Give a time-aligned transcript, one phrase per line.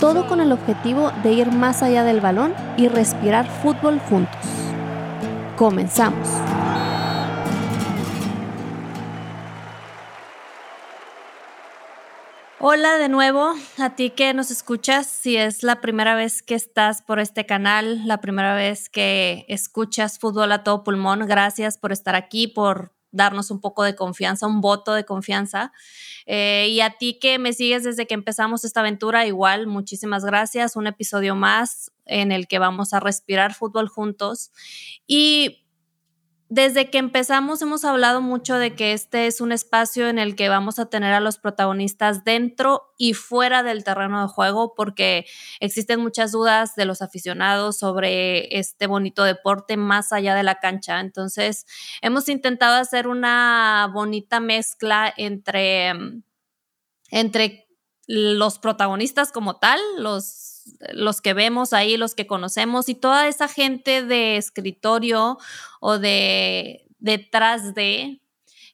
[0.00, 4.40] todo con el objetivo de ir más allá del balón y respirar fútbol juntos.
[5.56, 6.26] Comenzamos.
[12.62, 17.02] Hola de nuevo a ti que nos escuchas, si es la primera vez que estás
[17.02, 22.14] por este canal, la primera vez que escuchas fútbol a todo pulmón, gracias por estar
[22.14, 25.72] aquí, por darnos un poco de confianza, un voto de confianza.
[26.26, 30.76] Eh, y a ti que me sigues desde que empezamos esta aventura, igual, muchísimas gracias.
[30.76, 34.50] Un episodio más en el que vamos a respirar fútbol juntos.
[35.06, 35.64] Y
[36.50, 40.48] desde que empezamos hemos hablado mucho de que este es un espacio en el que
[40.48, 45.26] vamos a tener a los protagonistas dentro y fuera del terreno de juego porque
[45.60, 50.98] existen muchas dudas de los aficionados sobre este bonito deporte más allá de la cancha.
[50.98, 51.66] Entonces,
[52.02, 55.92] hemos intentado hacer una bonita mezcla entre,
[57.10, 57.68] entre
[58.08, 60.49] los protagonistas como tal, los
[60.92, 65.38] los que vemos ahí, los que conocemos y toda esa gente de escritorio
[65.80, 68.20] o de detrás de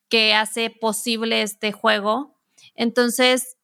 [0.08, 2.38] que hace posible este juego.
[2.74, 3.56] Entonces,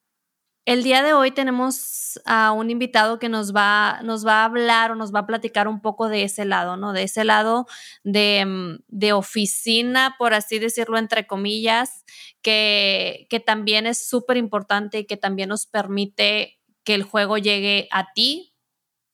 [0.65, 4.93] el día de hoy tenemos a un invitado que nos va, nos va a hablar
[4.93, 6.93] o nos va a platicar un poco de ese lado, ¿no?
[6.93, 7.67] De ese lado
[8.05, 12.05] de, mm, de oficina, por así decirlo, entre comillas,
[12.43, 17.89] que, que también es súper importante y que también nos permite que el juego llegue
[17.91, 18.55] a ti,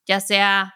[0.07, 0.75] ya sea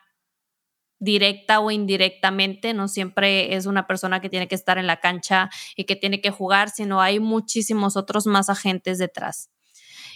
[0.98, 5.50] directa o indirectamente, no siempre es una persona que tiene que estar en la cancha
[5.76, 9.50] y que tiene que jugar, sino hay muchísimos otros más agentes detrás.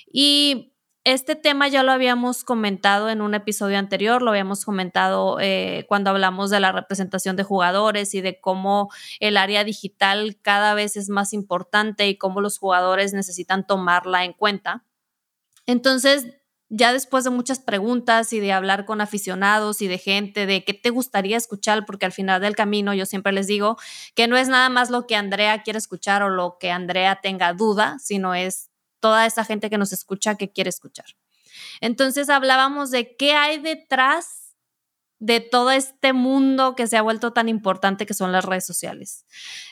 [0.06, 5.86] Y este tema ya lo habíamos comentado en un episodio anterior, lo habíamos comentado eh,
[5.88, 10.96] cuando hablamos de la representación de jugadores y de cómo el área digital cada vez
[10.96, 14.84] es más importante y cómo los jugadores necesitan tomarla en cuenta.
[15.66, 16.26] Entonces,
[16.68, 20.74] ya después de muchas preguntas y de hablar con aficionados y de gente de qué
[20.74, 23.76] te gustaría escuchar, porque al final del camino yo siempre les digo
[24.14, 27.52] que no es nada más lo que Andrea quiere escuchar o lo que Andrea tenga
[27.52, 31.06] duda, sino es toda esa gente que nos escucha que quiere escuchar.
[31.80, 34.56] Entonces hablábamos de qué hay detrás
[35.18, 39.24] de todo este mundo que se ha vuelto tan importante que son las redes sociales.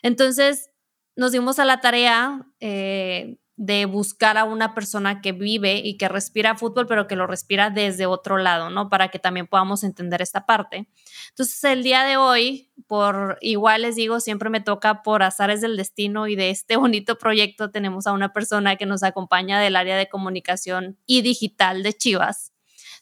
[0.02, 0.70] Entonces
[1.16, 6.08] nos dimos a la tarea eh, de buscar a una persona que vive y que
[6.08, 8.88] respira fútbol, pero que lo respira desde otro lado, ¿no?
[8.88, 10.88] Para que también podamos entender esta parte.
[11.30, 15.76] Entonces, el día de hoy, por igual les digo, siempre me toca por azares del
[15.76, 19.96] destino y de este bonito proyecto tenemos a una persona que nos acompaña del área
[19.96, 22.52] de comunicación y digital de Chivas.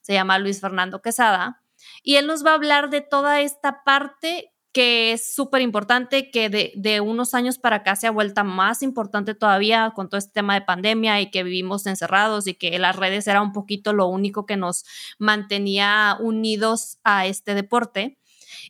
[0.02, 1.62] Se llama Luis Fernando Quesada.
[2.02, 6.48] Y él nos va a hablar de toda esta parte que es súper importante, que
[6.48, 10.54] de, unos años para acá se ha vuelto más importante todavía con todo este tema
[10.54, 14.46] de pandemia y que vivimos encerrados y que las redes era un poquito lo único
[14.46, 14.84] que nos
[15.18, 18.18] mantenía unidos a este deporte.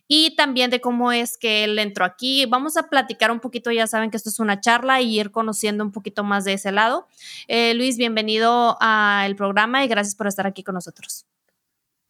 [0.07, 2.45] Y también de cómo es que él entró aquí.
[2.45, 5.83] Vamos a platicar un poquito, ya saben que esto es una charla y ir conociendo
[5.83, 7.07] un poquito más de ese lado.
[7.47, 11.25] Eh, Luis, bienvenido al programa y gracias por estar aquí con nosotros.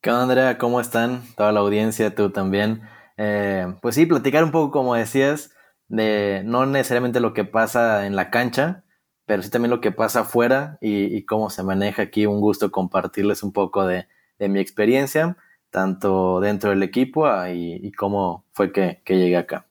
[0.02, 0.58] ¿Qué onda, Andrea?
[0.58, 1.24] ¿Cómo están?
[1.38, 2.82] Toda la audiencia, tú también.
[3.26, 5.52] Eh, pues sí, platicar un poco, como decías,
[5.88, 8.84] de no necesariamente lo que pasa en la cancha,
[9.26, 12.26] pero sí también lo que pasa afuera y, cómo se maneja aquí.
[12.26, 14.08] Un gusto compartirles un poco de,
[14.40, 15.38] mi experiencia,
[15.70, 19.68] tanto dentro del equipo ah, y, cómo fue que llegué acá.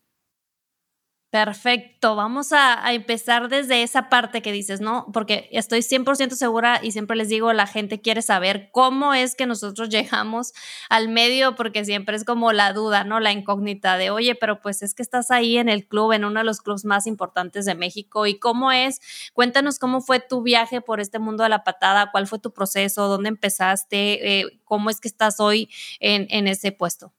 [1.32, 5.06] Perfecto, vamos a, empezar desde esa parte que dices, ¿no?
[5.14, 9.46] Porque estoy 100% segura y siempre les digo, la gente quiere saber cómo es que
[9.46, 10.52] nosotros llegamos
[10.90, 13.18] al medio, porque siempre es como la duda, ¿no?
[13.18, 16.40] La incógnita de, oye, pero pues es que estás ahí en el club, en uno
[16.40, 19.00] de los clubes más importantes de México, ¿y cómo es?
[19.32, 23.08] Cuéntanos cómo fue tu viaje por este mundo de la patada, cuál fue tu proceso,
[23.08, 27.14] dónde empezaste, eh, cómo es que estás hoy en, en ese puesto.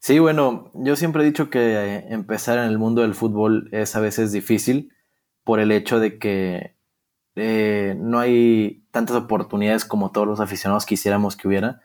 [0.00, 4.00] Sí, bueno, yo siempre he dicho que empezar en el mundo del fútbol es a
[4.00, 4.92] veces difícil
[5.44, 6.76] por el hecho de que
[7.34, 11.82] eh, no hay tantas oportunidades como todos los aficionados quisiéramos que hubiera.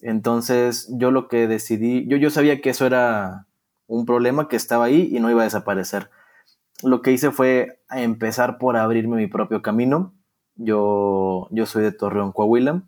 [0.00, 3.46] Entonces yo lo que decidí, yo, yo sabía que eso era
[3.86, 6.10] un problema que estaba ahí y no iba a desaparecer.
[6.82, 10.14] Lo que hice fue empezar por abrirme mi propio camino.
[10.54, 12.84] Yo, yo soy de Torreón, Coahuila,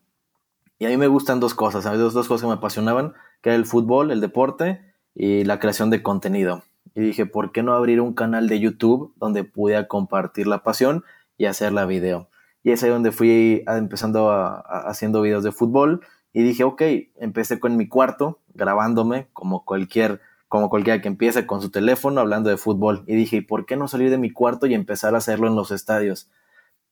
[0.79, 3.67] y a mí me gustan dos cosas, dos cosas que me apasionaban que era el
[3.67, 4.81] fútbol, el deporte
[5.15, 6.62] y la creación de contenido.
[6.94, 11.05] Y dije, ¿por qué no abrir un canal de YouTube donde pudiera compartir la pasión
[11.37, 12.29] y hacer la video?
[12.62, 16.03] Y es ahí donde fui empezando a, haciendo videos de fútbol
[16.33, 16.83] y dije, ok,
[17.17, 22.50] empecé con mi cuarto grabándome como cualquier como cualquiera que empiece con su teléfono hablando
[22.50, 23.05] de fútbol.
[23.06, 25.56] Y dije, ¿y por qué no salir de mi cuarto y empezar a hacerlo en
[25.56, 26.29] los estadios?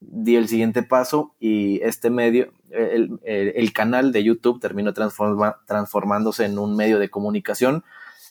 [0.01, 6.75] Di el siguiente paso y este medio, el, canal de YouTube terminó transformándose en un
[6.75, 7.83] medio de comunicación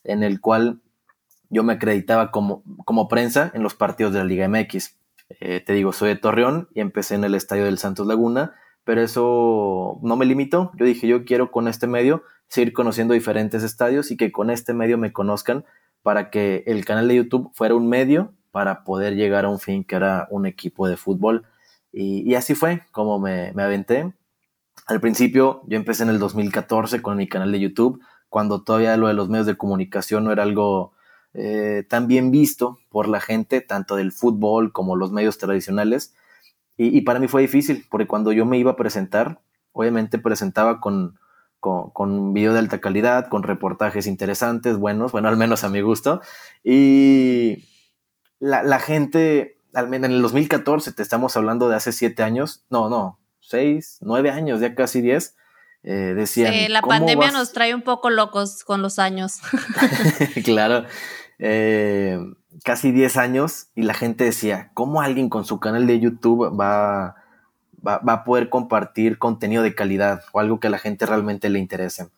[0.04, 0.80] en el cual
[1.48, 4.96] yo me acreditaba como, como prensa en los partidos de la Liga MX.
[5.40, 9.00] Eh, te digo, soy de Torreón y empecé en el estadio del Santos Laguna, pero
[9.00, 10.72] eso no me limitó.
[10.76, 14.74] Yo dije, yo quiero con este medio seguir conociendo diferentes estadios y que con este
[14.74, 15.64] medio me conozcan
[16.02, 19.84] para que el canal de YouTube fuera un medio para poder llegar a un fin
[19.84, 21.46] que era un equipo de fútbol.
[21.92, 24.12] Y, así fue como me, aventé.
[24.86, 29.08] Al principio yo empecé en el 2014 con mi canal de YouTube, cuando todavía lo
[29.08, 30.92] de los medios de comunicación no era algo
[31.34, 36.14] eh, tan bien visto por la gente, tanto del fútbol como los medios tradicionales.
[36.76, 41.18] Y, para mí fue difícil, porque cuando yo me iba a presentar, obviamente presentaba con,
[41.58, 45.82] con, con video de alta calidad, con reportajes interesantes, buenos, bueno, al menos a mi
[45.82, 46.22] gusto.
[46.64, 47.66] Y
[48.38, 53.18] la, la gente, en el 2014, te estamos hablando de hace siete años, no, no,
[53.40, 55.36] seis, nueve años, ya casi diez,
[55.82, 56.54] eh, decían...
[56.72, 59.40] la pandemia nos trae un poco locos con los años.
[60.44, 60.84] claro,
[61.38, 62.18] eh,
[62.64, 67.16] casi diez años y la gente decía, ¿cómo alguien con su canal de YouTube va
[67.86, 71.58] va, a poder compartir contenido de calidad o algo que a la gente realmente le
[71.58, 72.08] interese.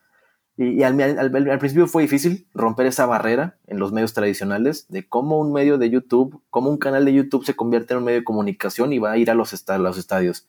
[0.56, 5.52] Y, al, principio fue difícil romper esa barrera en los medios tradicionales de cómo un
[5.52, 8.92] medio de YouTube, cómo un canal de YouTube se convierte en un medio de comunicación
[8.92, 10.48] y va a ir a los, estadios.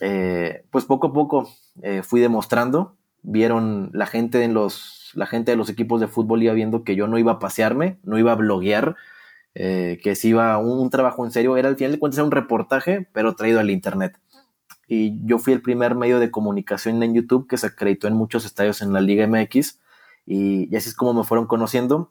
[0.00, 1.48] Eh, pues poco a poco
[1.82, 6.42] eh, fui demostrando, vieron la gente, en los, la gente de los equipos de fútbol
[6.42, 8.96] iba viendo que yo no iba a pasearme, no iba a bloguear,
[9.54, 13.08] eh, que si iba un, trabajo en serio, era al final de cuentas un reportaje,
[13.12, 14.18] pero traído al Internet.
[14.86, 18.44] Y yo fui el primer medio de comunicación en YouTube que se acreditó en muchos
[18.44, 19.80] estadios en la Liga MX
[20.26, 22.10] y, así es como me fueron conociendo.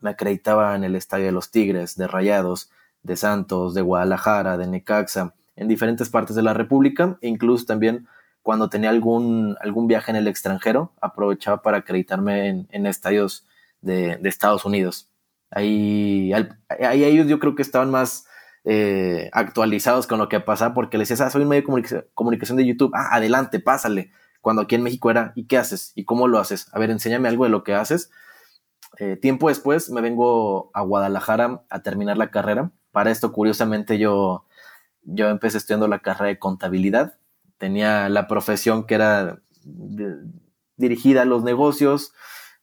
[0.00, 2.70] Me acreditaba en el Estadio de los Tigres, de Rayados,
[3.02, 8.06] de Santos, de Guadalajara, de Necaxa, en diferentes partes de la República, e incluso también
[8.42, 13.46] cuando tenía algún, algún viaje en el extranjero, aprovechaba para acreditarme en, estadios
[13.80, 15.08] de Estados Unidos.
[15.54, 18.26] Ahí, ahí ellos yo creo que estaban más
[18.64, 22.56] eh, actualizados con lo que pasaba porque les decías, ah, soy un medio de comunicación
[22.56, 24.10] de YouTube, ah, adelante, pásale.
[24.40, 25.92] Cuando aquí en México era, ¿y qué haces?
[25.94, 26.68] ¿Y cómo lo haces?
[26.72, 28.10] A ver, enséñame algo de lo que haces.
[28.98, 32.70] Eh, tiempo después me vengo a Guadalajara a terminar la carrera.
[32.92, 34.44] Para esto, curiosamente, yo,
[35.02, 37.18] yo empecé estudiando la carrera de contabilidad.
[37.58, 39.40] Tenía la profesión que era
[40.76, 42.12] dirigida a los negocios,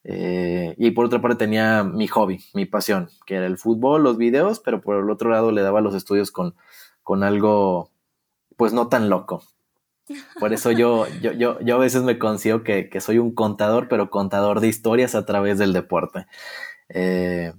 [0.03, 4.18] eh, y por otra parte tenía mi hobby, mi pasión, que era el fútbol, los
[4.18, 6.56] videos, pero por el otro lado le daba los estudios con,
[7.03, 7.92] con algo,
[8.57, 9.44] pues no tan loco.
[10.39, 13.88] Por eso yo, yo, yo, yo a veces me considero que, que, soy un contador,
[13.88, 16.25] pero contador de historias a través del deporte.
[16.89, 17.54] Eh,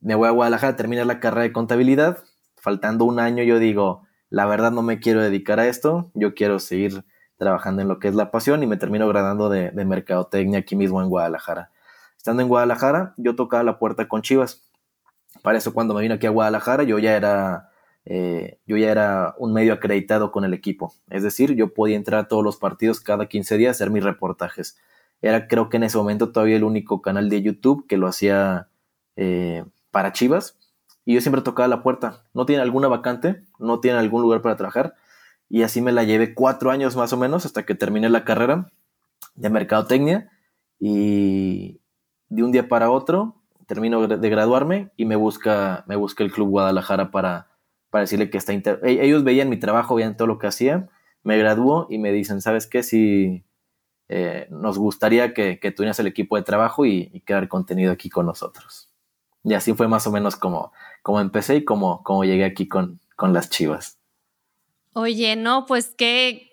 [0.00, 2.24] me voy a Guadalajara a terminar la carrera de contabilidad.
[2.56, 6.58] Faltando un año, yo digo, la verdad no me quiero dedicar a esto, yo quiero
[6.58, 7.04] seguir
[7.40, 11.00] trabajando en lo que es la pasión y me termino graduando de, mercadotecnia aquí mismo
[11.00, 11.70] en Guadalajara.
[12.14, 14.62] Estando en Guadalajara, yo tocaba la puerta con Chivas.
[15.42, 17.70] Para eso cuando me vine aquí a Guadalajara, yo ya era,
[18.04, 20.92] eh, yo ya era un medio acreditado con el equipo.
[21.08, 24.04] Es decir, yo podía entrar a todos los partidos cada 15 días a hacer mis
[24.04, 24.76] reportajes.
[25.22, 28.68] Era creo que en ese momento todavía el único canal de YouTube que lo hacía
[29.16, 30.58] eh, para Chivas.
[31.06, 32.22] Y yo siempre tocaba la puerta.
[32.34, 33.42] ¿No tiene alguna vacante?
[33.58, 34.94] ¿No tiene algún lugar para trabajar?
[35.50, 38.70] Y así me la llevé cuatro años más o menos hasta que terminé la carrera
[39.34, 40.30] de mercadotecnia
[40.78, 41.80] y
[42.28, 43.34] de un día para otro
[43.66, 47.48] termino de graduarme y me busca, me busca el Club Guadalajara para,
[47.90, 48.52] para decirle que está...
[48.52, 50.88] E-, ellos veían mi trabajo, veían todo lo que hacía,
[51.22, 52.82] me graduó y me dicen, ¿sabes qué?
[52.82, 53.44] Si
[54.08, 58.08] eh, nos gustaría que, que tú el equipo de trabajo y, y, crear contenido aquí
[58.08, 58.90] con nosotros.
[59.44, 62.98] Y así fue más o menos como, como empecé y como, como llegué aquí con,
[63.14, 63.99] con las chivas.
[64.92, 66.50] Oye, no, pues que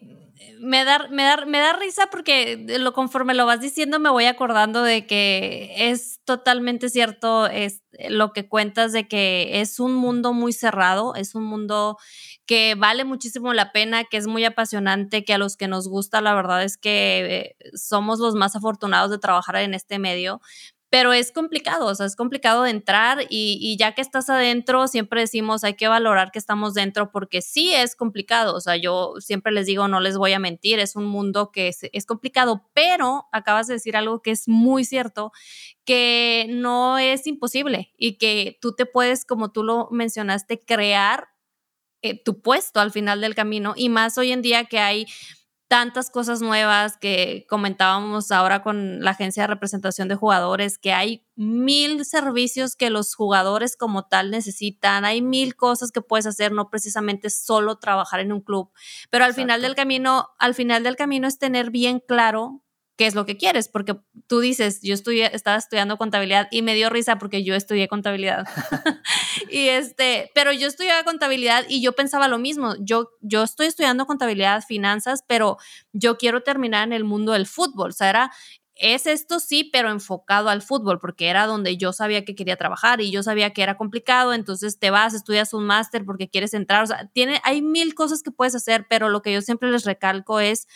[0.60, 4.26] me da, me, da, me da risa porque lo, conforme lo vas diciendo me voy
[4.26, 10.34] acordando de que es totalmente cierto es, lo que cuentas de que es un mundo
[10.34, 11.98] muy cerrado, es un mundo
[12.46, 16.22] que vale muchísimo la pena, que es muy apasionante, que a los que nos gusta
[16.22, 20.42] la verdad es que eh, somos los más afortunados de trabajar en este medio,
[20.90, 25.22] pero es complicado, o sea, es complicado de entrar y, ya que estás adentro, siempre
[25.22, 29.52] decimos hay que valorar que estamos dentro porque sí es complicado, o sea, yo siempre
[29.52, 33.26] les digo, no les voy a mentir, es un mundo que es, es complicado, pero
[33.32, 35.32] acabas de decir algo que es muy cierto,
[35.84, 41.30] que no es imposible y que tú te puedes, como tú lo mencionaste, crear
[42.02, 45.08] eh, tu puesto al final del camino y más hoy en día que hay
[45.68, 51.26] tantas cosas nuevas que comentábamos ahora con la agencia de representación de jugadores, que hay
[51.36, 56.70] mil servicios que los jugadores como tal necesitan, hay mil cosas que puedes hacer, no
[56.70, 58.72] precisamente solo trabajar en un club,
[59.10, 62.64] pero al final del camino, al final del camino es tener bien claro
[62.98, 66.74] qué es lo que quieres, porque tú dices, yo estudié, estaba estudiando contabilidad y me
[66.74, 68.46] dio risa porque yo estudié contabilidad.
[69.52, 74.06] y este, pero yo estudiaba contabilidad y yo pensaba lo mismo, yo, yo estoy estudiando
[74.08, 75.58] contabilidad, finanzas, pero
[75.94, 78.32] yo quiero terminar en el mundo del fútbol, o sea, era,
[78.80, 83.02] es esto sí, pero enfocado al fútbol, porque era donde yo sabía que quería trabajar
[83.02, 86.84] y yo sabía que era complicado, entonces te vas, estudias un máster porque quieres entrar,
[86.84, 89.86] o sea, tiene, hay mil cosas que puedes hacer, pero lo que yo siempre les
[89.86, 90.68] recalco es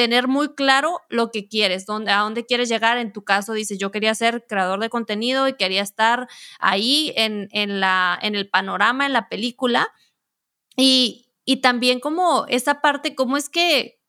[0.00, 2.96] tener muy claro lo que quieres, dónde, a dónde quieres llegar.
[2.96, 6.26] En tu caso, dices, yo quería ser creador de contenido y quería estar
[6.58, 9.92] ahí en, en, la, en el panorama, en la película.
[10.74, 13.99] Y, y también como esa parte, cómo es que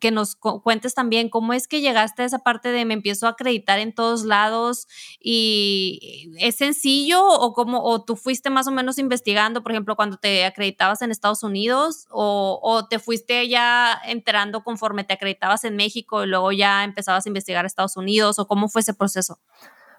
[0.00, 3.30] que nos cuentes también cómo es que llegaste a esa parte de me empiezo a
[3.30, 4.86] acreditar en todos lados
[5.20, 10.16] y es sencillo o cómo o tú fuiste más o menos investigando, por ejemplo, cuando
[10.16, 15.76] te acreditabas en Estados Unidos o, o te fuiste ya enterando conforme te acreditabas en
[15.76, 19.38] México y luego ya empezabas a investigar Estados Unidos o cómo fue ese proceso?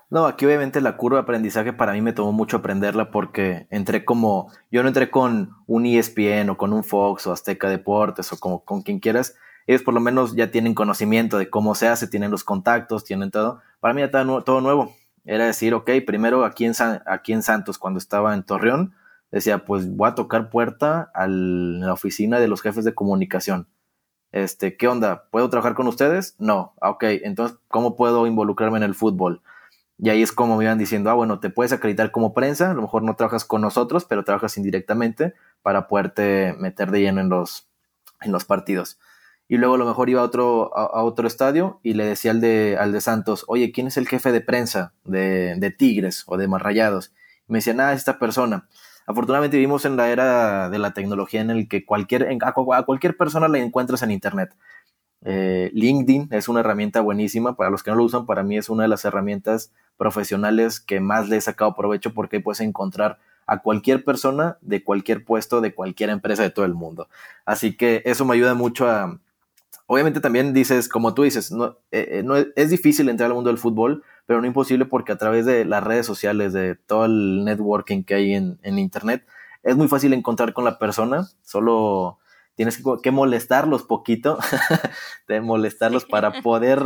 [0.09, 4.05] No, aquí obviamente la curva de aprendizaje para mí me tomó mucho aprenderla porque entré
[4.05, 8.39] como, yo no entré con un ESPN o con un Fox o Azteca Deportes o
[8.39, 9.35] como con quien quieras,
[9.67, 13.31] ellos por lo menos ya tienen conocimiento de cómo se hace, tienen los contactos, tienen
[13.31, 13.61] todo.
[13.79, 14.95] Para mí ya todo nuevo.
[15.25, 16.73] Era decir, ok, primero aquí en,
[17.07, 18.93] aquí en Santos, cuando estaba en Torreón,
[19.31, 23.67] decía, pues voy a tocar puerta a la oficina de los jefes de comunicación.
[24.31, 25.27] Este, ¿qué onda?
[25.31, 26.35] ¿Puedo trabajar con ustedes?
[26.37, 26.73] No.
[26.79, 29.41] Ah, ok, entonces, ¿cómo puedo involucrarme en el fútbol?
[29.97, 32.73] Y ahí es como me iban diciendo, ah, bueno, te puedes acreditar como prensa, a
[32.73, 37.29] lo mejor no trabajas con nosotros, pero trabajas indirectamente para poderte meter de lleno en
[37.29, 37.67] los,
[38.21, 38.99] en los partidos
[39.47, 42.41] y luego a lo mejor iba a otro, a, otro estadio y le decía al
[42.41, 46.37] de, al de Santos, oye, ¿quién es el jefe de prensa de, de Tigres o
[46.37, 47.13] de Marrayados?
[47.47, 48.67] Y me decía, nada, esta persona.
[49.05, 53.47] Afortunadamente vivimos en la era de la tecnología en el que cualquier, a, cualquier persona
[53.47, 54.55] la encuentras en Internet.
[55.23, 58.69] Eh, LinkedIn es una herramienta buenísima, para los que no lo usan, para mí es
[58.69, 63.61] una de las herramientas profesionales que más le he sacado provecho porque puedes encontrar a
[63.61, 67.07] cualquier persona de cualquier puesto, de cualquier empresa de todo el mundo.
[67.45, 69.19] Así que eso me ayuda mucho a,
[69.87, 73.49] Obviamente también dices, como tú dices, no, eh, eh, no es, difícil entrar al mundo
[73.49, 77.45] del fútbol, pero no imposible porque a través de las redes sociales, de todo el
[77.45, 79.27] networking que hay en, Internet,
[79.61, 82.17] es muy fácil encontrar con la persona, solo
[82.55, 84.39] tienes que, molestarlos poquito,
[85.27, 86.81] de molestarlos para poder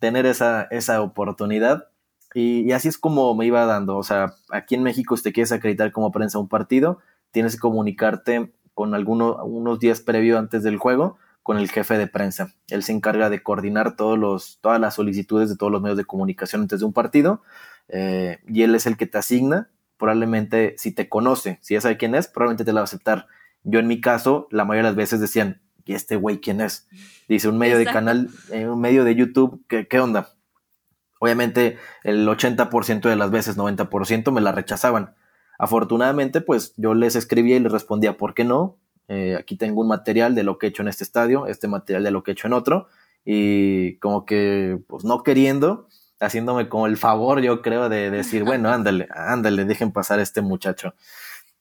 [0.00, 1.88] tener esa, esa oportunidad.
[2.34, 3.98] Y, así es como me iba dando.
[3.98, 6.98] O sea, aquí en México, si te quieres acreditar como prensa un partido,
[7.30, 12.06] tienes que comunicarte con algunos unos días previo antes del juego con el jefe de
[12.06, 12.54] prensa.
[12.68, 16.04] Él se encarga de coordinar todos los, todas las solicitudes de todos los medios de
[16.04, 17.42] comunicación antes de un partido
[17.88, 19.70] eh, y él es el que te asigna.
[19.98, 23.26] Probablemente si te conoce, si ya sabe quién es, probablemente te la va a aceptar.
[23.64, 26.88] Yo en mi caso, la mayoría de las veces decían, ¿y este güey quién es?
[27.28, 30.34] Dice un medio de canal, eh, un medio de YouTube, ¿qué, qué onda?
[31.20, 35.14] Obviamente el 80% de las veces, 90% me la rechazaban.
[35.58, 38.78] Afortunadamente, pues yo les escribía y les respondía, ¿por qué no?
[39.08, 42.04] Eh, aquí tengo un material de lo que he hecho en este estadio, este material
[42.04, 42.88] de lo que he hecho en otro,
[43.24, 45.88] y como que, pues no queriendo,
[46.20, 50.42] haciéndome como el favor, yo creo, de decir, bueno, ándale, ándale, dejen pasar a este
[50.42, 50.94] muchacho.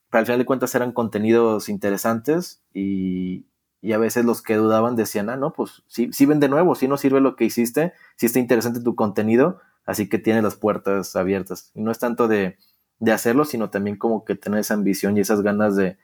[0.10, 3.46] Pero al final de cuentas eran contenidos interesantes y,
[3.82, 6.76] y a veces los que dudaban decían, ah, no, pues sí, sí ven de nuevo,
[6.76, 10.56] sí no sirve lo que hiciste, sí está interesante tu contenido, así que tiene las
[10.56, 11.72] puertas abiertas.
[11.74, 12.58] Y no es tanto de,
[13.00, 15.98] de hacerlo, sino también como que tener esa ambición y esas ganas de,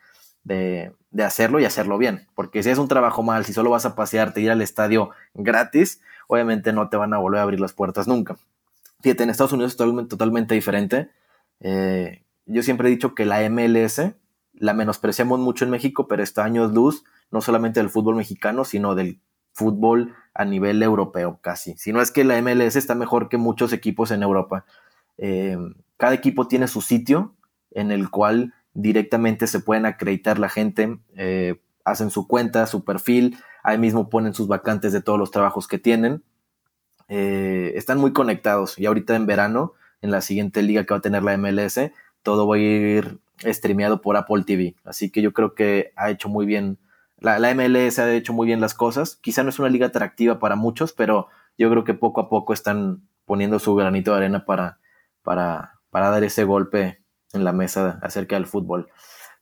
[0.48, 2.28] de, hacerlo y hacerlo bien.
[2.36, 6.02] Porque si es un trabajo mal, si solo vas a pasearte, ir al estadio gratis,
[6.28, 8.38] obviamente no te van a volver a abrir las puertas nunca.
[9.02, 11.10] Fíjate, en Estados Unidos es totalmente, totalmente diferente.
[11.60, 14.02] Eh, yo siempre he dicho que la MLS
[14.54, 18.96] la menospreciamos mucho en México, pero está años luz, no solamente del fútbol mexicano, sino
[18.96, 19.20] del
[19.54, 21.76] fútbol a nivel europeo casi.
[21.78, 24.66] Si no es que la MLS está mejor que muchos equipos en Europa.
[25.18, 25.58] Eh,
[25.98, 27.36] cada equipo tiene su sitio
[27.72, 33.38] en el cual directamente se pueden acreditar la gente, eh, hacen su cuenta, su perfil,
[33.64, 36.24] ahí mismo ponen sus vacantes de todos los trabajos que tienen.
[37.10, 38.78] eh, están muy conectados.
[38.80, 41.80] Y ahorita en verano, en la siguiente liga que va a tener la MLS,
[42.24, 44.76] todo va a ir streameado por Apple TV.
[44.84, 46.80] Así que yo creo que ha hecho muy bien,
[47.20, 49.16] la, la MLS ha hecho muy bien las cosas.
[49.18, 52.54] Quizá no es una liga atractiva para muchos, pero yo creo que poco a poco
[52.54, 54.80] están poniendo su granito de arena para,
[55.24, 57.02] para, para dar ese golpe
[57.34, 58.90] en la mesa acerca del fútbol.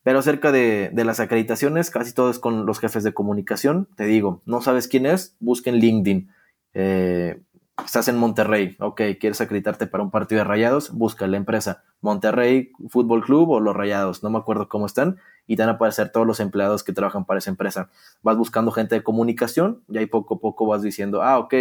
[0.04, 3.88] Pero acerca de, las acreditaciones, casi todo es con los jefes de comunicación.
[3.96, 6.30] Te digo, no sabes quién es, busquen LinkedIn.
[6.74, 7.42] Eh,
[7.84, 12.72] estás en Monterrey, ok, quieres acreditarte para un partido de rayados, busca la empresa Monterrey
[12.90, 16.12] Fútbol Club o los rayados, no me acuerdo cómo están, y te van a aparecer
[16.12, 17.90] todos los empleados que trabajan para esa empresa.
[18.22, 21.54] Vas buscando gente de comunicación y ahí poco a poco vas diciendo, ah, ok,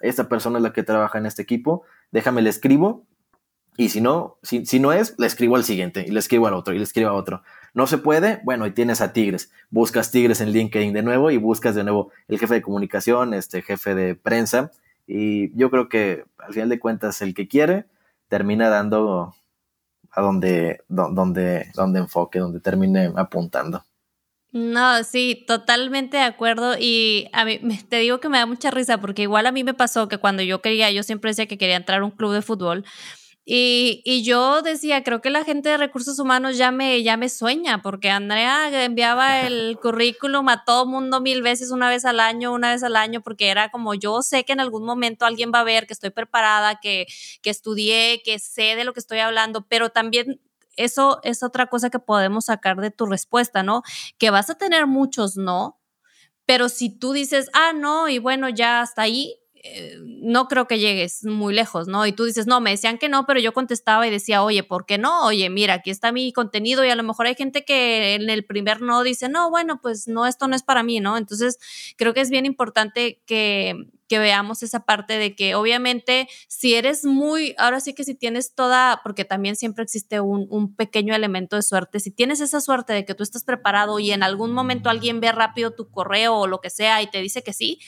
[0.00, 3.06] esta persona es la que trabaja en este equipo, déjame le escribo,
[3.76, 6.54] y si no, si, si no es, le escribo al siguiente, y le escribo al
[6.54, 7.42] otro, y le escribo a otro.
[7.74, 9.52] No se puede, bueno, y tienes a Tigres.
[9.68, 13.60] Buscas Tigres en LinkedIn de nuevo y buscas de nuevo el jefe de comunicación, este
[13.60, 14.70] jefe de prensa.
[15.06, 17.84] Y yo creo que al final de cuentas el que quiere
[18.28, 19.34] termina dando
[20.10, 23.84] a donde, donde, donde enfoque, donde termine apuntando.
[24.52, 26.76] No, sí, totalmente de acuerdo.
[26.78, 29.74] Y a mí te digo que me da mucha risa porque igual a mí me
[29.74, 32.40] pasó que cuando yo quería, yo siempre decía que quería entrar a un club de
[32.40, 32.86] fútbol
[33.48, 37.28] y, y, yo decía, creo que la gente de recursos humanos ya me, ya me
[37.28, 42.52] sueña, porque Andrea enviaba el currículum a todo mundo mil veces, una vez al año,
[42.52, 45.60] una vez al año, porque era como yo sé que en algún momento alguien va
[45.60, 47.06] a ver que estoy preparada, que,
[47.40, 50.40] que estudié, que sé de lo que estoy hablando, pero también
[50.74, 53.84] eso es otra cosa que podemos sacar de tu respuesta, ¿no?
[54.18, 55.80] Que vas a tener muchos no,
[56.46, 59.38] pero si tú dices, ah, no, y bueno, ya hasta ahí,
[59.74, 62.06] eh, no creo que llegues muy lejos, ¿no?
[62.06, 64.86] Y tú dices, no, me decían que no, pero yo contestaba y decía, oye, ¿por
[64.86, 65.26] qué no?
[65.26, 68.44] Oye, mira, aquí está mi contenido y a lo mejor hay gente que en el
[68.44, 71.16] primer no dice, no, bueno, pues no, esto no es para mí, ¿no?
[71.16, 71.58] Entonces,
[71.96, 77.04] creo que es bien importante que, que veamos esa parte de que obviamente si eres
[77.04, 81.56] muy, ahora sí que si tienes toda, porque también siempre existe un, un, pequeño elemento
[81.56, 84.90] de suerte, si tienes esa suerte de que tú estás preparado y en algún momento
[84.90, 87.80] alguien ve rápido tu correo o lo que sea y te dice que sí,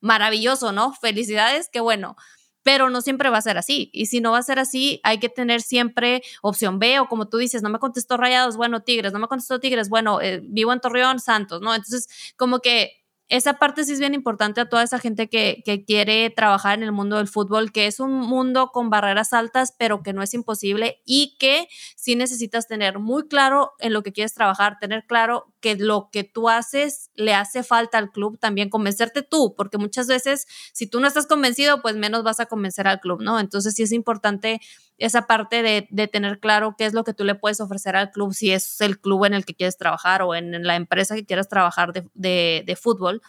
[0.00, 0.92] maravilloso, ¿no?
[0.94, 2.16] Felicidades, qué bueno.
[2.62, 3.90] Pero no siempre va a ser así.
[3.92, 7.28] Y si no va a ser así, hay que tener siempre opción B o como
[7.28, 10.72] tú dices, no me contestó Rayados, bueno, Tigres, no me contestó Tigres, bueno, eh, vivo
[10.72, 11.74] en Torreón, Santos, ¿no?
[11.74, 15.84] Entonces, como que esa parte sí es bien importante a toda esa gente que, que,
[15.84, 20.02] quiere trabajar en el mundo del fútbol, que es un mundo con barreras altas, pero
[20.02, 24.34] que no es imposible y que sí necesitas tener muy claro en lo que quieres
[24.34, 29.22] trabajar, tener claro que lo que tú haces le hace falta al club, también convencerte
[29.22, 33.00] tú, porque muchas veces si tú no estás convencido, pues menos vas a convencer al
[33.00, 33.40] club, ¿no?
[33.40, 34.60] Entonces sí es importante
[34.98, 38.10] esa parte de, de tener claro qué es lo que tú le puedes ofrecer al
[38.10, 41.26] club, si es el club en el que quieres trabajar o en, la empresa que
[41.26, 43.20] quieras trabajar de, de, fútbol.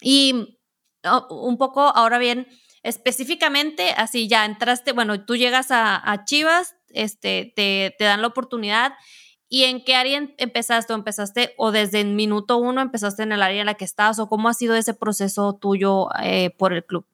[0.00, 0.58] Y
[1.04, 2.46] oh, un poco, ahora bien,
[2.82, 8.28] específicamente, así ya entraste, bueno, tú llegas a, a Chivas, este, te, te dan la
[8.28, 8.92] oportunidad
[9.54, 13.32] ¿Y en qué área em, empezaste o empezaste o desde el minuto uno empezaste en
[13.32, 16.72] el área en la que estás o cómo ha sido ese proceso tuyo eh, por
[16.72, 17.04] el club?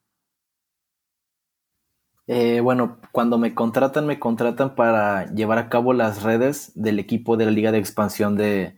[2.31, 7.39] Eh, bueno, cuando me contratan, me contratan para llevar a cabo las redes del equipo
[7.39, 8.77] de la Liga de Expansión de,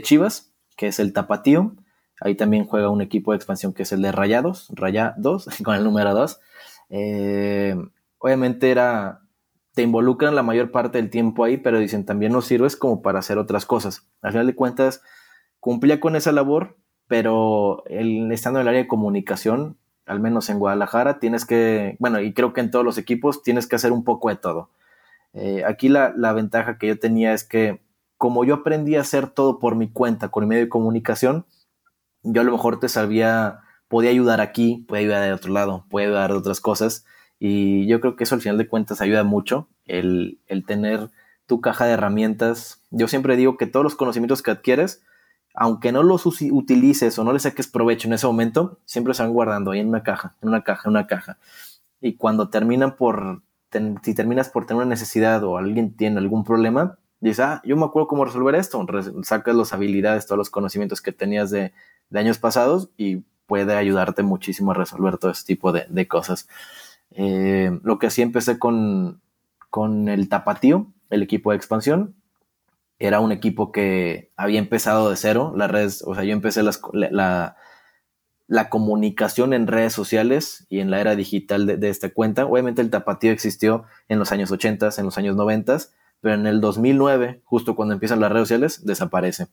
[0.00, 1.76] Chivas, que es el Tapatío.
[2.22, 5.84] Ahí también juega un equipo de expansión que es el de Rayados, Rayados, con el
[5.84, 6.40] número 2.
[6.88, 7.76] Eh,
[8.18, 9.20] obviamente era
[9.74, 13.18] te involucran la mayor parte del tiempo ahí, pero dicen también no sirves como para
[13.18, 14.08] hacer otras cosas.
[14.22, 15.02] Al final de cuentas,
[15.60, 16.78] cumplía con esa labor,
[17.08, 22.20] pero el, estando en el área de comunicación, al menos en Guadalajara, tienes que, bueno,
[22.20, 24.70] y creo que en todos los equipos tienes que hacer un poco de todo.
[25.32, 27.82] Eh, aquí la, la, ventaja que yo tenía es que
[28.16, 31.44] como yo aprendí a hacer todo por mi cuenta con el medio de comunicación,
[32.22, 36.06] yo a lo mejor te sabía, podía ayudar aquí, podía ayudar de otro lado, podía
[36.08, 37.04] ayudar de otras cosas,
[37.38, 41.10] y yo creo que eso al final de cuentas ayuda mucho, el, tener
[41.46, 42.82] tu caja de herramientas.
[42.90, 45.02] Yo siempre digo que todos los conocimientos que adquieres,
[45.56, 49.32] aunque no los utilices o no les saques provecho en ese momento, siempre se van
[49.32, 51.38] guardando ahí en una caja, en una caja, en una caja.
[52.00, 53.42] Y cuando terminan por,
[54.02, 57.86] si terminas por tener una necesidad o alguien tiene algún problema, dices, ah, yo me
[57.86, 58.86] acuerdo cómo resolver esto.
[59.22, 61.72] sacas las habilidades, todos los conocimientos que tenías de,
[62.12, 66.48] años pasados y puede ayudarte muchísimo a resolver todo ese tipo de, de cosas.
[67.12, 69.22] Eh, lo que sí empecé con,
[69.70, 72.14] con el Tapatío, el equipo de expansión.
[72.98, 77.56] Era un equipo que había empezado de cero, las redes, o sea, yo empecé la,
[78.48, 82.46] la, comunicación en redes sociales y en la era digital de, esta cuenta.
[82.46, 85.78] Obviamente el Tapatío existió en los años 80, en los años 90,
[86.20, 89.48] pero en el 2009, justo cuando empiezan las redes sociales, desaparece.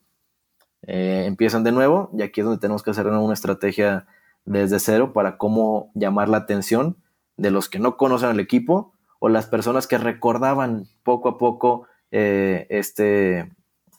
[0.84, 4.06] Eh, empiezan de nuevo y aquí es donde tenemos que hacer una estrategia
[4.46, 6.98] desde cero para cómo llamar la atención
[7.38, 11.88] de los que no conocen al equipo o las personas que recordaban poco a poco
[12.16, 13.52] eh, este,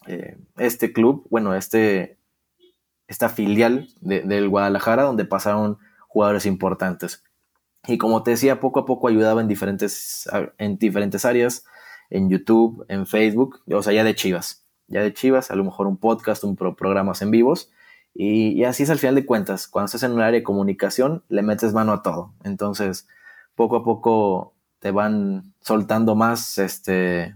[0.06, 2.16] eh, este club, bueno, este,
[3.08, 7.24] esta filial del Guadalajara donde pasaron jugadores importantes.
[7.88, 11.64] Y como te decía, poco a poco ayudaba en diferentes, en diferentes áreas,
[12.08, 15.88] en YouTube, en Facebook, o sea, ya de Chivas, ya de Chivas, a lo mejor
[15.88, 17.72] un podcast, un programas en vivos,
[18.14, 21.42] y, así es al final de cuentas, cuando estás en un área de comunicación, le
[21.42, 22.32] metes mano a todo.
[22.44, 23.08] Entonces,
[23.56, 27.34] poco a poco te van soltando más, este,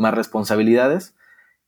[0.00, 1.14] más responsabilidades.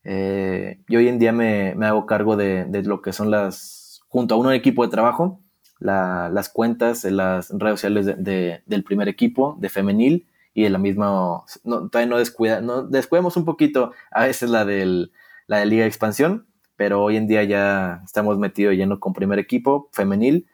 [0.04, 4.38] Eh, y hoy en día me, hago cargo de, lo que son las, junto a
[4.38, 5.40] un equipo de trabajo,
[5.78, 11.44] las cuentas en las redes sociales del primer equipo, de femenil, y de la misma,
[11.64, 15.12] no, todavía no, descuidamos un poquito a veces la, del,
[15.46, 19.38] la de Liga de Expansión, pero hoy en día ya estamos metidos lleno con primer
[19.38, 20.46] equipo femenil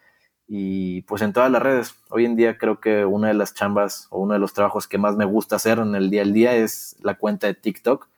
[0.51, 1.95] y pues en todas las redes.
[2.09, 4.97] Hoy en día creo que una de las chambas o uno de los trabajos que
[4.97, 8.09] más me gusta hacer en el día al día es la cuenta de TikTok.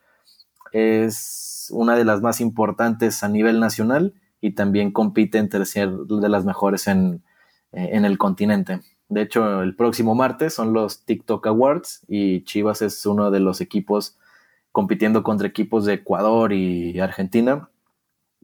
[0.72, 6.30] Es una de las más importantes a nivel nacional y también compite entre ser de
[6.30, 7.22] las mejores en,
[7.74, 8.80] en el continente.
[9.10, 13.60] De hecho, el próximo martes son los TikTok Awards y Chivas es uno de los
[13.60, 14.18] equipos
[14.72, 17.70] compitiendo contra equipos de Ecuador y Argentina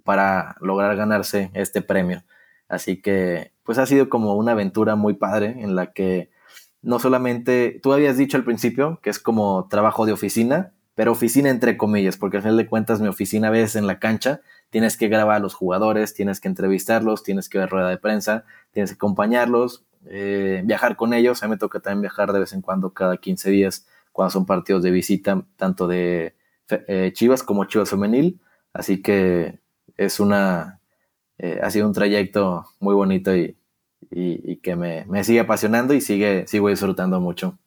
[0.04, 2.24] para lograr ganarse este premio.
[2.68, 6.30] Así que, pues ha sido como una aventura muy padre en la que
[6.82, 11.50] no solamente, tú habías dicho al principio que es como trabajo de oficina, pero oficina
[11.50, 14.98] entre comillas, porque al final de cuentas mi oficina a veces en la cancha tienes
[14.98, 18.92] que grabar a los jugadores, tienes que entrevistarlos, tienes que ver rueda de prensa, tienes
[18.92, 21.44] que acompañarlos, eh, viajar con ellos.
[21.44, 24.46] A mí me toca también viajar de vez en cuando, cada 15 días, cuando son
[24.46, 26.36] partidos de visita, tanto de
[26.70, 28.40] eh, Chivas como Chivas Femenil.
[28.74, 29.60] Así que
[29.98, 30.77] es una,
[31.40, 33.56] eh, ha sido un trayecto muy bonito y,
[34.62, 37.58] que me, sigue apasionando y sigue, sigo disfrutando mucho.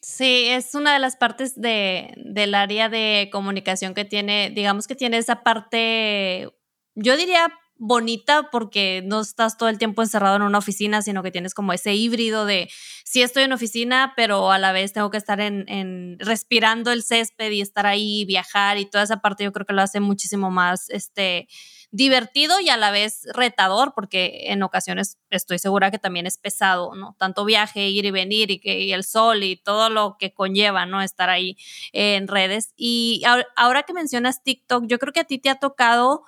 [0.00, 4.94] Sí, es una de las partes de, del área de comunicación que tiene, digamos que
[4.94, 6.50] tiene esa parte,
[6.94, 11.30] yo diría bonita porque no estás todo el tiempo encerrado en una oficina, sino que
[11.30, 12.68] tienes como ese híbrido de
[13.04, 17.50] sí estoy en oficina, pero a la vez tengo que estar en, respirando el césped
[17.52, 20.90] y estar ahí, viajar y toda esa parte yo creo que lo hace muchísimo más
[20.90, 21.48] este
[21.90, 26.94] divertido y a la vez retador, porque en ocasiones estoy segura que también es pesado,
[26.94, 27.16] ¿no?
[27.18, 31.00] Tanto viaje, ir y venir y que el sol y todo lo que conlleva, ¿no?
[31.00, 31.56] Estar ahí
[31.92, 32.72] en redes.
[32.76, 33.22] Y
[33.56, 36.24] ahora que mencionas TikTok, yo creo que a ti te ha tocado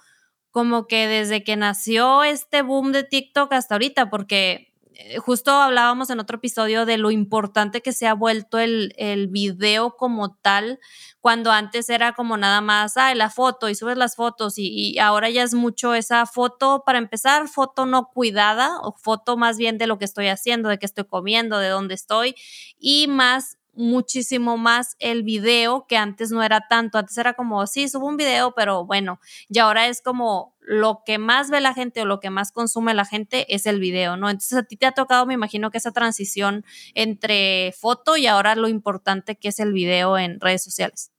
[0.50, 4.69] como que desde que nació este boom de TikTok hasta ahorita, porque eh,
[5.18, 9.96] justo hablábamos en otro episodio de lo importante que se ha vuelto el, el video
[9.96, 10.80] como tal,
[11.20, 14.98] cuando antes era como nada más, ah, la foto y subes las fotos y, y,
[14.98, 19.78] ahora ya es mucho esa foto, para empezar, foto no cuidada o foto más bien
[19.78, 22.34] de lo que estoy haciendo, de qué estoy comiendo, de dónde estoy
[22.78, 26.98] y más muchísimo más el video que antes no era tanto.
[26.98, 31.18] Antes era como, sí, subo un video, pero bueno, y ahora es como lo que
[31.18, 34.30] más ve la gente o lo que más consume la gente es el video, ¿no?
[34.30, 38.54] Entonces a ti te ha tocado, me imagino que esa transición entre foto y ahora
[38.54, 41.12] lo importante que es el video en redes sociales.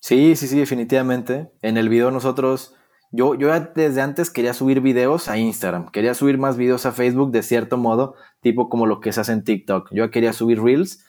[0.00, 1.50] Sí, sí, sí, definitivamente.
[1.62, 2.74] En el video nosotros,
[3.12, 7.30] yo, yo desde antes quería subir videos a Instagram, quería subir más videos a Facebook
[7.32, 9.90] de cierto modo, tipo como lo que se hace en TikTok.
[9.92, 11.04] Yo quería subir reels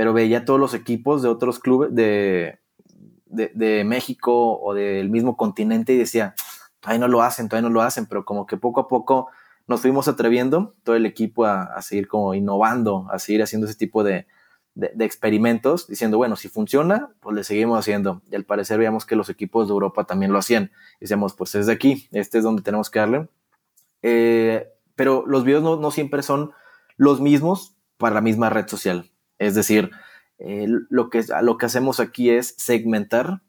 [0.00, 2.58] pero veía todos los equipos de otros clubes de,
[3.26, 6.34] de, México o del mismo continente y decía,
[6.80, 9.28] todavía no lo hacen, todavía no lo hacen, pero como que poco a poco
[9.66, 14.02] nos fuimos atreviendo, todo el equipo a, seguir como innovando, a seguir haciendo ese tipo
[14.02, 14.26] de,
[14.74, 18.22] de, experimentos, diciendo, bueno, si funciona, pues le seguimos haciendo.
[18.30, 20.72] Y al parecer veíamos que los equipos de Europa también lo hacían.
[20.98, 23.28] Decíamos, pues es de aquí, este es donde tenemos que darle.
[24.00, 26.52] Eh, pero los videos no, siempre son
[26.96, 29.10] los mismos para la misma red social.
[29.40, 29.90] Es decir,
[30.38, 33.40] eh, lo, que, lo que hacemos aquí es segmentar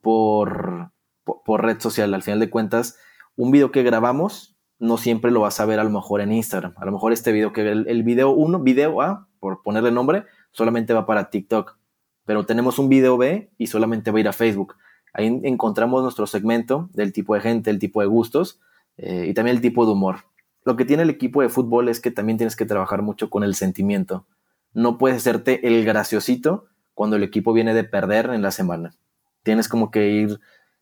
[0.00, 0.92] por,
[1.24, 2.14] por, red social.
[2.14, 2.98] Al final de cuentas,
[3.36, 6.72] un video que grabamos no siempre lo vas a ver a lo mejor en Instagram.
[6.76, 10.94] A lo mejor este video que el, video 1, video A, por ponerle nombre, solamente
[10.94, 11.76] va para TikTok.
[12.24, 14.76] Pero tenemos un video B y solamente va a ir a Facebook.
[15.12, 18.58] Ahí encontramos nuestro segmento del tipo de gente, el tipo de gustos
[18.96, 20.20] eh, y también el tipo de humor.
[20.64, 23.44] Lo que tiene el equipo de fútbol es que también tienes que trabajar mucho con
[23.44, 24.24] el sentimiento
[24.72, 28.94] no puedes hacerte el graciosito cuando el equipo viene de perder en la semana.
[29.42, 30.40] Tienes como que ir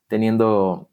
[0.09, 0.89] teniendo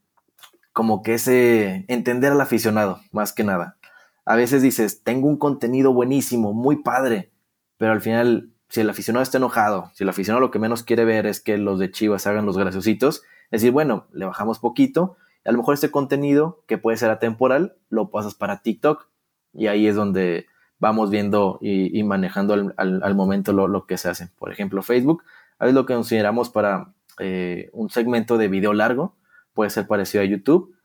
[0.71, 3.77] como que ese entender al aficionado, más que nada.
[4.25, 7.31] A veces dices, tengo un contenido buenísimo, muy padre,
[7.77, 11.05] pero al final, si el aficionado está enojado, si el aficionado lo que menos quiere
[11.05, 15.15] ver es que los de Chivas hagan los graciositos, es decir, bueno, le bajamos poquito,
[15.45, 19.07] a lo mejor este contenido, que puede ser atemporal, lo pasas para TikTok,
[19.53, 20.47] y ahí es donde
[20.79, 24.29] vamos viendo y, manejando al, momento lo, que se hace.
[24.37, 25.23] Por ejemplo, Facebook
[25.59, 29.15] es lo que consideramos para eh, un segmento de video largo,
[29.53, 30.75] puede ser parecido a YouTube.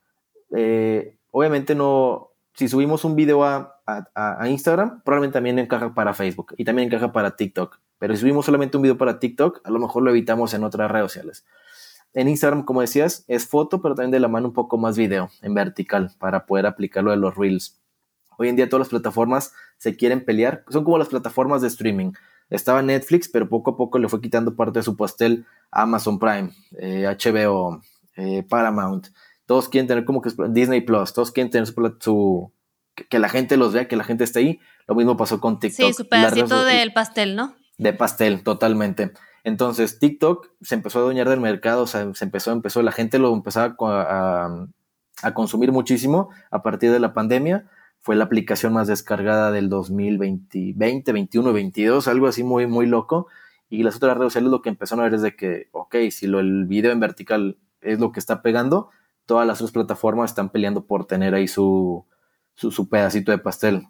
[0.57, 3.76] Eh, obviamente no, si subimos un video a,
[4.46, 7.81] Instagram, probablemente también encaja para Facebook y también encaja para TikTok.
[7.98, 10.90] Pero si subimos solamente un video para TikTok, a lo mejor lo evitamos en otras
[10.90, 11.44] redes sociales.
[12.12, 15.31] En Instagram, como decías, es foto, pero también de la mano un poco más video,
[15.42, 17.81] en vertical, para poder aplicarlo de los reels.
[18.40, 22.12] Hoy en día todas las plataformas se quieren pelear, son como las plataformas de streaming.
[22.48, 26.18] Estaba Netflix, pero poco a poco le fue quitando parte de su pastel a Amazon
[26.18, 27.83] Prime, HBO,
[28.16, 29.09] eh, eh, Paramount.
[29.44, 32.50] Todos quieren tener como que Disney Plus, todos quieren tener su,
[33.11, 34.61] que la gente los vea, que la gente esté ahí.
[34.88, 35.88] Lo mismo pasó con TikTok.
[35.88, 37.55] Sí, su pedacito del pastel, ¿no?
[37.76, 39.12] De pastel, totalmente.
[39.44, 43.18] Entonces, TikTok se empezó a adueñar del mercado, o sea, se empezó, empezó, la gente
[43.18, 44.66] lo empezaba a,
[45.20, 47.66] a, consumir muchísimo a partir de la pandemia.
[48.00, 53.26] Fue la aplicación más descargada del 2020, 20, 21, 22, algo así muy, muy loco.
[53.68, 56.26] Y las otras redes sociales lo que empezaron a ver es de que, ok, si
[56.26, 58.90] lo, el video en vertical es lo que está pegando,
[59.26, 62.04] todas las otras plataformas están peleando por tener ahí su,
[62.56, 63.86] su, pedacito de pastel.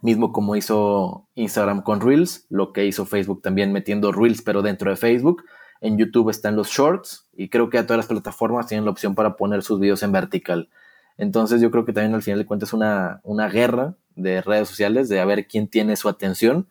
[0.00, 4.90] Mismo como hizo Instagram con Reels, lo que hizo Facebook también metiendo Reels, pero dentro
[4.90, 5.44] de Facebook.
[5.80, 9.14] En YouTube están los Shorts y creo que a todas las plataformas tienen la opción
[9.14, 10.70] para poner sus videos en vertical.
[11.18, 14.68] Entonces yo creo que también al final de cuentas es una, una guerra de redes
[14.68, 16.66] sociales, de a ver quién tiene su atención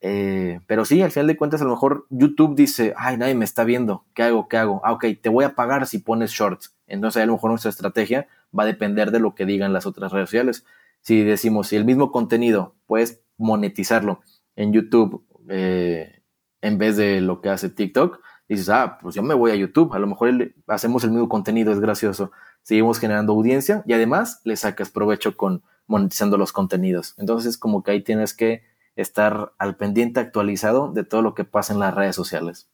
[0.00, 3.44] eh, pero sí, al final de cuentas, a lo mejor YouTube dice, ay, nadie me
[3.44, 4.48] está viendo, ¿qué hago?
[4.48, 4.80] ¿Qué hago?
[4.84, 6.74] Ah, ok, te voy a pagar si pones shorts.
[6.86, 10.12] Entonces, a lo mejor nuestra estrategia va a depender de lo que digan las otras
[10.12, 10.64] redes sociales.
[11.00, 14.20] Si decimos, si el mismo contenido puedes monetizarlo
[14.54, 16.22] en YouTube eh,
[16.60, 19.92] en vez de lo que hace TikTok, dices, ah, pues yo me voy a YouTube,
[19.94, 22.30] a lo mejor hacemos el mismo contenido, es gracioso,
[22.62, 27.14] seguimos generando audiencia y además le sacas provecho con monetizando los contenidos.
[27.18, 28.62] Entonces, como que ahí tienes que
[28.96, 32.68] estar al pendiente actualizado de todo lo que pasa en las redes sociales.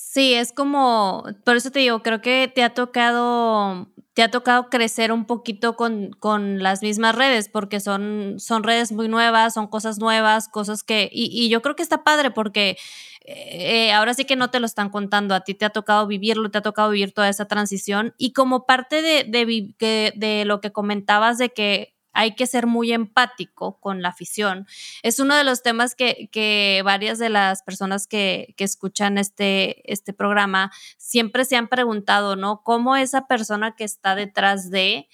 [0.00, 4.70] Sí, es como, por eso te digo, creo que te ha tocado, te ha tocado
[4.70, 9.66] crecer un poquito con, con las mismas redes, porque son, son redes muy nuevas, son
[9.66, 12.78] cosas nuevas, cosas que, y, y yo creo que está padre porque
[13.24, 16.48] eh, ahora sí que no te lo están contando, a ti te ha tocado vivirlo,
[16.50, 20.70] te ha tocado vivir toda esa transición y como parte de, de, de lo que
[20.72, 24.66] comentabas de que hay que ser muy empático con la afición.
[25.04, 29.90] Es uno de los temas que, que varias de las personas que, que, escuchan este,
[29.92, 32.64] este programa siempre se han preguntado, ¿no?
[32.64, 35.08] ¿Cómo esa persona que está detrás de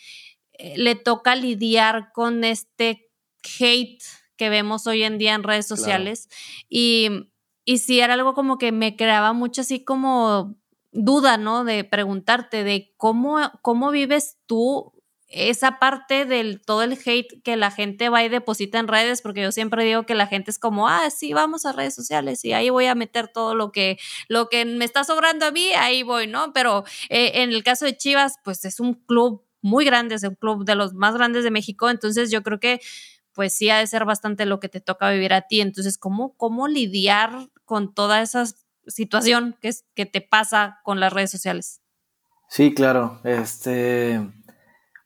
[0.55, 3.11] eh, le toca lidiar con este
[3.61, 4.03] hate
[4.37, 6.31] que vemos hoy en día en redes sociales?
[6.71, 7.29] Y
[7.67, 10.55] y sí era algo como que me creaba mucho así como
[10.93, 11.65] duda, ¿no?
[11.65, 14.95] De preguntarte de cómo, cómo vives tú
[15.29, 19.43] esa parte del todo el hate que la gente va y deposita en redes, porque
[19.43, 22.53] yo siempre digo que la gente es como, ah, sí, vamos a redes sociales y
[22.53, 26.03] ahí voy a meter todo lo que, lo que me está sobrando a mí, ahí
[26.03, 26.53] voy, ¿no?
[26.53, 30.35] Pero eh, en el caso de Chivas, pues es un club muy grande, es un
[30.35, 32.81] club de los más grandes de México, entonces yo creo que
[33.35, 35.61] pues sí ha de ser bastante lo que te toca vivir a ti.
[35.61, 38.45] Entonces, ¿cómo, cómo lidiar con toda esa
[38.87, 41.81] situación que, es, que te pasa con las redes sociales?
[42.49, 43.21] Sí, claro.
[43.25, 44.21] Este,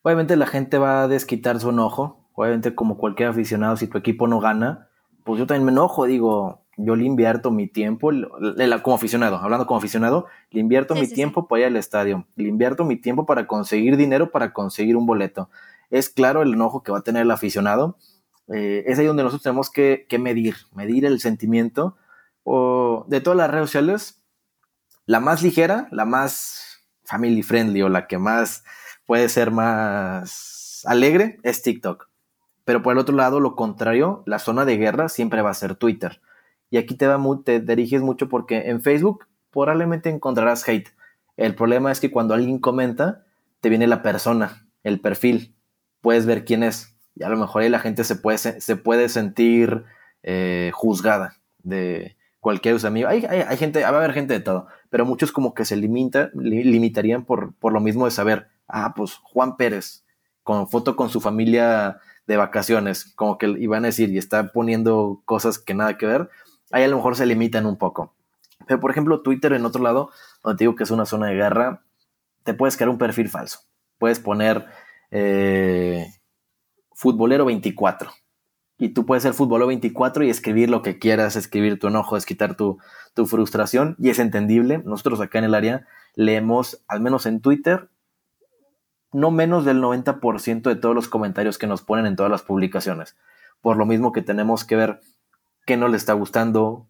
[0.01, 2.29] obviamente la gente va a desquitar su enojo.
[2.33, 4.87] Obviamente, como cualquier aficionado, si tu equipo no gana,
[5.23, 6.05] pues yo también me enojo.
[6.05, 8.09] Digo, yo le invierto mi tiempo,
[8.81, 12.85] como aficionado, hablando como aficionado, le invierto mi tiempo para ir al estadio, le invierto
[12.85, 15.49] mi tiempo para conseguir dinero, para conseguir un boleto.
[15.89, 17.97] Es claro el enojo que va a tener el aficionado,
[18.47, 21.97] eh, es ahí donde nosotros tenemos que, medir, medir el sentimiento
[22.43, 24.23] o de todas las redes sociales.
[25.05, 28.63] La más ligera, la más family friendly o la que más
[29.09, 32.09] puede ser más alegre es TikTok.
[32.63, 35.73] Pero por el otro lado, lo contrario, la zona de guerra siempre va a ser
[35.73, 36.21] Twitter.
[36.69, 40.89] Y aquí te, va te diriges mucho porque en Facebook probablemente encontrarás hate.
[41.37, 43.25] El problema es que cuando alguien comenta,
[43.61, 45.55] te viene la persona, el perfil.
[46.01, 49.09] Puedes ver quién es y a lo mejor ahí la gente se puede, se puede
[49.09, 49.85] sentir
[50.21, 53.09] eh, juzgada de cualquier uso amigo.
[53.09, 56.29] Hay, hay, gente, va a haber gente de todo, pero muchos como que se limita,
[56.35, 60.05] limitarían por, por lo mismo de saber, ah, pues Juan Pérez,
[60.43, 65.21] con foto con su familia de vacaciones, como que iban a decir y está poniendo
[65.25, 66.29] cosas que nada que ver,
[66.71, 68.15] ahí a lo mejor se limitan un poco.
[68.67, 70.11] Pero por ejemplo, Twitter en otro lado,
[70.43, 71.83] donde te digo que es una zona de guerra,
[72.43, 73.61] te puedes crear un perfil falso.
[73.97, 74.65] Puedes poner
[75.11, 76.07] eh,
[76.93, 78.11] futbolero 24.
[78.77, 82.55] Y tú puedes ser futbolero 24 y escribir lo que quieras, escribir tu enojo, desquitar
[82.55, 82.77] tu,
[83.13, 84.81] tu frustración, y es entendible.
[84.85, 87.89] Nosotros acá en el área leemos, al menos en Twitter,
[89.11, 93.15] no menos del 90% de todos los comentarios que nos ponen en todas las publicaciones.
[93.61, 95.01] Por lo mismo que tenemos que ver
[95.65, 96.87] qué no le está gustando,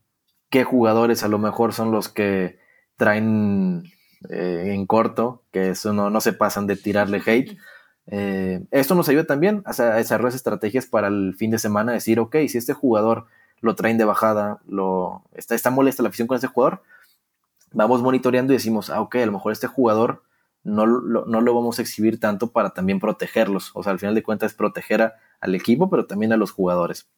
[0.49, 2.59] qué jugadores a lo mejor son los que
[2.97, 3.83] traen
[4.29, 7.57] eh, en corto, que eso no, no, se pasan de tirarle hate.
[8.07, 12.35] Eh, esto nos ayuda también a, desarrollar estrategias para el fin de semana, decir, ok,
[12.47, 13.27] si este jugador
[13.61, 16.81] lo traen de bajada, lo, está, está molesta la afición con este jugador,
[17.71, 20.23] vamos monitoreando y decimos, ah, ok, a lo mejor este jugador
[20.63, 23.71] no lo, no lo vamos a exhibir tanto para también protegerlos.
[23.73, 27.09] O sea, al final de cuentas es proteger al equipo, pero también a los jugadores.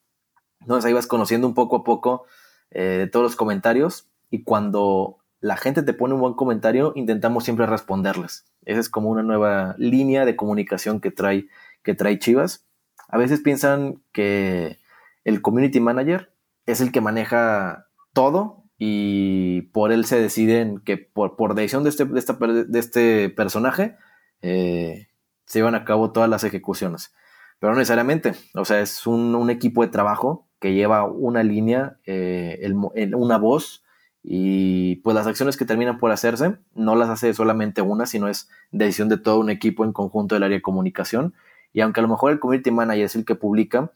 [0.62, 2.25] Entonces ahí vas conociendo un poco a poco
[2.69, 7.65] eh, todos los comentarios y cuando la gente te pone un buen comentario, intentamos siempre
[7.65, 8.45] responderles.
[8.63, 11.47] Esa es como una nueva línea de comunicación que trae,
[11.84, 12.67] que trae Chivas.
[13.08, 14.77] A veces piensan que
[15.23, 16.32] el community manager
[16.67, 21.91] es el que maneja todo y por él se deciden que por, por decisión de
[21.91, 23.96] este, de, este personaje
[24.41, 25.08] eh,
[25.46, 27.13] se llevan a cabo todas las ejecuciones.
[27.60, 32.74] Pero no necesariamente, o sea, es un, equipo de trabajo que lleva una línea, eh,
[33.13, 33.84] una voz
[34.24, 38.50] y pues las acciones que terminan por hacerse no las hace solamente una, sino es
[38.72, 41.36] decisión de todo un equipo en conjunto del área de comunicación.
[41.72, 43.91] Y aunque a lo mejor el community manager es el que publica,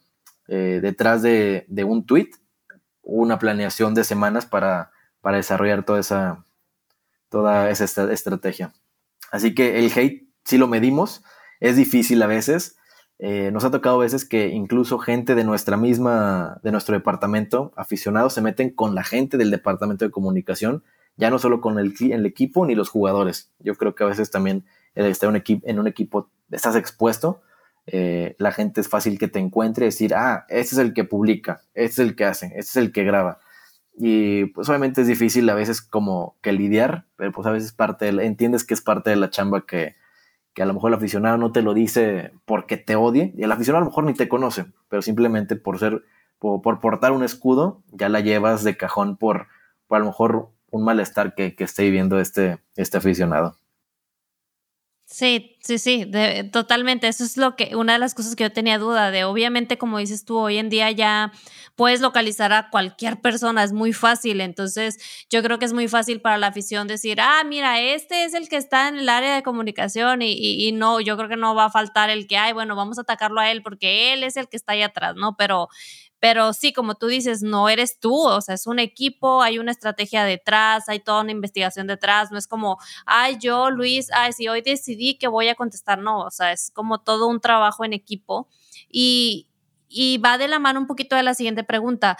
[0.47, 2.29] eh, detrás de, de un tweet
[3.05, 4.91] una planeación de semanas para,
[5.21, 6.43] para desarrollar toda esa,
[7.29, 8.73] toda esa estrategia.
[9.31, 11.23] Así que el hate sí lo medimos,
[11.59, 12.77] es difícil a veces.
[13.17, 17.71] Eh, nos ha tocado a veces que incluso gente de nuestra misma, de nuestro departamento,
[17.77, 20.83] aficionados, se meten con la gente del departamento de comunicación,
[21.15, 23.51] ya no solo con el, el equipo ni los jugadores.
[23.59, 24.65] Yo creo que a veces también
[24.95, 27.41] el un en un equipo estás expuesto
[27.87, 31.03] eh, la gente es fácil que te encuentre y decir, ah, este es el que
[31.03, 33.39] publica, este es el que hace, este es el que graba.
[33.97, 38.11] Y pues obviamente es difícil a veces como que lidiar, pero pues a veces parte
[38.11, 39.95] de entiendes que es parte de la chamba que,
[40.53, 43.51] que a lo mejor el aficionado no te lo dice porque te odie, y el
[43.51, 46.03] aficionado a lo mejor ni te conoce, pero simplemente por ser,
[46.39, 49.47] por, portar un escudo, ya la llevas de cajón por,
[49.87, 53.55] por a lo mejor un malestar que, que esté viviendo este, este aficionado.
[55.07, 56.09] Sí, sí, sí,
[56.51, 57.07] totalmente.
[57.07, 59.99] Eso es lo que, una de las cosas que yo tenía duda de, obviamente, como
[59.99, 61.31] dices tú, hoy en día ya
[61.75, 64.41] puedes localizar a cualquier persona, es muy fácil.
[64.41, 64.97] Entonces,
[65.29, 68.49] yo creo que es muy fácil para la afición decir, ah, mira, este es el
[68.49, 71.53] que está en el área de comunicación y, y, y no, yo creo que no
[71.53, 74.37] va a faltar el que, ay, bueno, vamos a atacarlo a él porque él es
[74.37, 75.35] el que está ahí atrás, ¿no?
[75.37, 75.69] Pero
[76.25, 79.69] pero sí, como tú dices, no eres tú, o sea, es un equipo, hay una
[79.69, 84.47] estrategia detrás, hay toda una investigación detrás, no es como, ay, yo, Luis, ay, si
[84.47, 87.93] hoy decidí que voy a contestar, no, o sea, es como todo un trabajo en
[87.93, 88.47] equipo.
[88.89, 89.49] Y,
[89.87, 92.17] y va de la mano un poquito de la siguiente pregunta.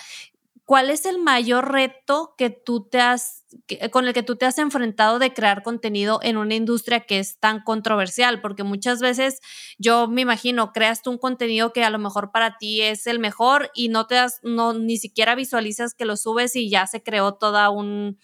[0.65, 3.45] ¿Cuál es el mayor reto que tú te has,
[3.91, 7.39] con el que tú te has enfrentado de crear contenido en una industria que es
[7.39, 8.41] tan controversial?
[8.41, 9.39] Porque muchas veces
[9.77, 13.19] yo me imagino, creas tú un contenido que a lo mejor para ti es el
[13.19, 17.03] mejor y no te das, no, ni siquiera visualizas que lo subes y ya se
[17.03, 18.17] creó toda un,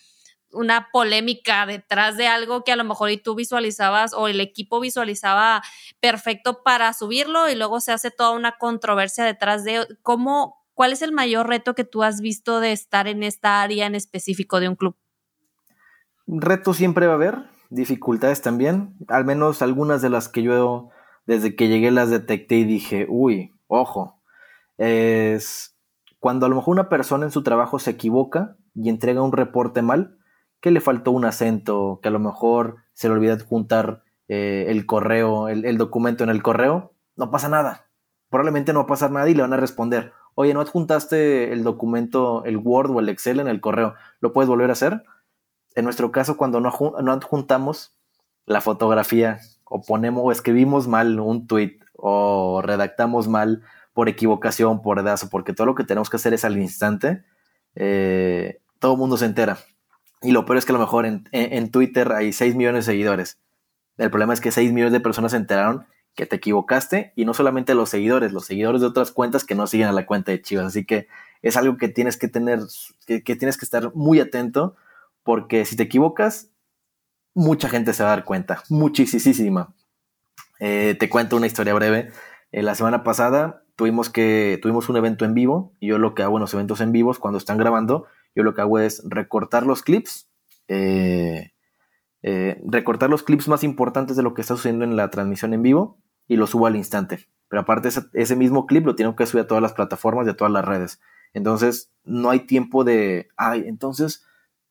[0.51, 4.79] una polémica detrás de algo que a lo mejor y tú visualizabas o el equipo
[4.79, 5.61] visualizaba
[5.99, 11.01] perfecto para subirlo y luego se hace toda una controversia detrás de cómo, ¿cuál es
[11.01, 14.69] el mayor reto que tú has visto de estar en esta área en específico de
[14.69, 14.95] un club?
[16.27, 20.89] Reto siempre va a haber, dificultades también, al menos algunas de las que yo
[21.25, 24.21] desde que llegué las detecté y dije, uy, ojo,
[24.77, 25.75] es
[26.19, 29.81] cuando a lo mejor una persona en su trabajo se equivoca y entrega un reporte
[29.81, 30.17] mal,
[30.61, 34.85] que le faltó un acento, que a lo mejor se le olvidó juntar eh, el
[34.85, 37.89] correo, el, documento en el correo, no pasa nada.
[38.29, 41.63] Probablemente no va a pasar nada y le van a responder, oye, ¿no adjuntaste el
[41.63, 43.95] documento, el Word o el Excel en el correo?
[44.19, 45.03] ¿Lo puedes volver a hacer?
[45.75, 47.95] En nuestro caso, cuando no, adjuntamos
[48.45, 53.61] la fotografía o ponemos o escribimos mal un tweet o redactamos mal
[53.93, 57.23] por equivocación, por edazo, porque todo lo que tenemos que hacer es al instante,
[57.75, 59.59] eh, todo el mundo se entera.
[60.21, 62.91] Y lo peor es que a lo mejor en, en, Twitter hay 6 millones de
[62.91, 63.39] seguidores.
[63.97, 67.33] El problema es que 6 millones de personas se enteraron que te equivocaste y no
[67.33, 70.41] solamente los seguidores, los seguidores de otras cuentas que no siguen a la cuenta de
[70.41, 70.65] Chivas.
[70.65, 71.07] Así que
[71.41, 72.59] es algo que tienes que tener,
[73.05, 74.75] que, tienes que estar muy atento
[75.23, 76.49] porque si te equivocas,
[77.33, 79.73] mucha gente se va a dar cuenta, muchísima.
[80.59, 82.11] Eh, te cuento una historia breve.
[82.51, 86.23] Eh, la semana pasada tuvimos, que, tuvimos un evento en vivo y yo lo que
[86.23, 88.05] hago en los eventos en vivos, cuando están grabando,
[88.35, 90.27] yo lo que hago es recortar los clips.
[90.67, 91.50] Eh,
[92.23, 95.63] eh, recortar los clips más importantes de lo que está sucediendo en la transmisión en
[95.63, 95.97] vivo
[96.27, 97.27] y lo subo al instante.
[97.47, 100.37] Pero aparte ese, mismo clip lo tengo que subir a todas las plataformas y a
[100.37, 101.01] todas las redes.
[101.33, 104.25] Entonces no hay tiempo de, ay, entonces,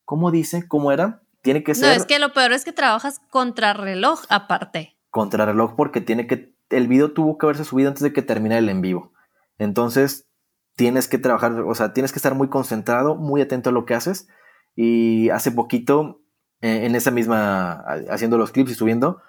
[0.05, 0.66] ¿cómo dice?
[0.66, 1.22] ¿Cómo era?
[1.42, 1.88] Tiene que ser...
[1.88, 4.96] No, es que lo peor es que trabajas contra reloj aparte.
[5.11, 8.68] contrarreloj porque tiene que, el video tuvo que haberse subido antes de que termine el
[8.68, 9.12] en vivo.
[9.59, 10.26] Entonces,
[10.76, 13.94] tienes que trabajar, o sea, tienes que estar muy concentrado, muy atento a lo que
[13.94, 14.28] haces.
[14.74, 16.22] Y hace poquito,
[16.61, 19.22] en esa misma, haciendo los clips y subiendo,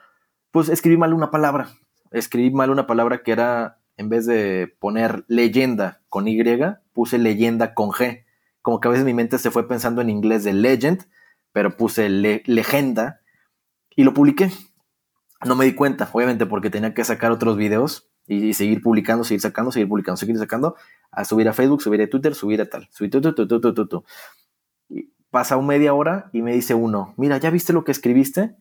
[0.52, 1.70] pues escribí mal una palabra.
[2.12, 6.42] Escribí mal una palabra que era, en vez de poner leyenda con Y,
[6.94, 8.26] puse leyenda con G.
[8.62, 11.08] Como que a veces mi mente se fue pensando en inglés de legend,
[11.54, 13.22] pero puse legenda
[13.96, 14.52] y lo publiqué.
[15.46, 19.42] No me di cuenta, obviamente, porque tenía que sacar otros videos y, seguir publicando, seguir
[19.42, 20.76] sacando, seguir publicando, seguir sacando,
[21.12, 22.88] a subir a Facebook, subir a Twitter, subir a tal.
[22.92, 24.04] Subir tu, tu, tu,
[24.40, 24.41] Y
[25.32, 28.56] pasa media hora y me dice uno, mira, ¿ya viste lo que escribiste?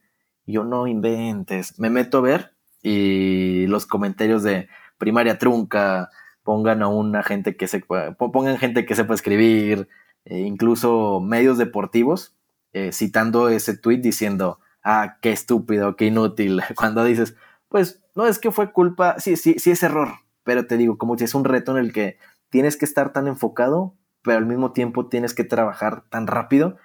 [0.46, 1.78] Y yo, no inventes.
[1.78, 6.08] Me meto a ver y los comentarios de primaria trunca,
[6.42, 9.88] pongan a una gente que se pongan gente que sepa escribir,
[10.24, 12.34] eh, incluso medios deportivos,
[12.72, 17.36] eh, citando ese tweet diciendo, ah, qué estúpido, qué inútil, cuando dices,
[17.68, 20.08] pues no es que fue culpa, sí, sí, sí es error,
[20.44, 22.18] pero te digo, como si es un reto en el que
[22.48, 26.76] tienes que estar tan enfocado, pero al mismo tiempo tienes que trabajar tan rápido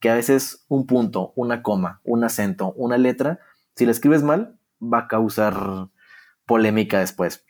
[0.00, 3.38] que a veces un punto, una coma, un acento, una letra,
[3.76, 5.88] si la escribes mal, va a causar
[6.44, 7.44] polémica después.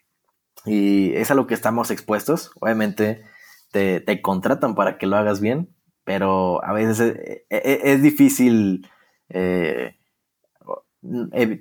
[0.66, 2.52] Y es a lo que estamos expuestos.
[2.60, 3.24] Obviamente
[3.72, 5.74] te, contratan para que lo hagas bien,
[6.04, 8.86] pero a veces e, e, e, es, difícil
[9.30, 9.96] eh,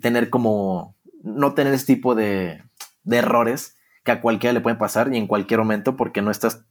[0.01, 2.61] tener como, no tener ese tipo de,
[3.03, 6.65] de errores que a cualquiera le pueden pasar y en cualquier momento porque no estás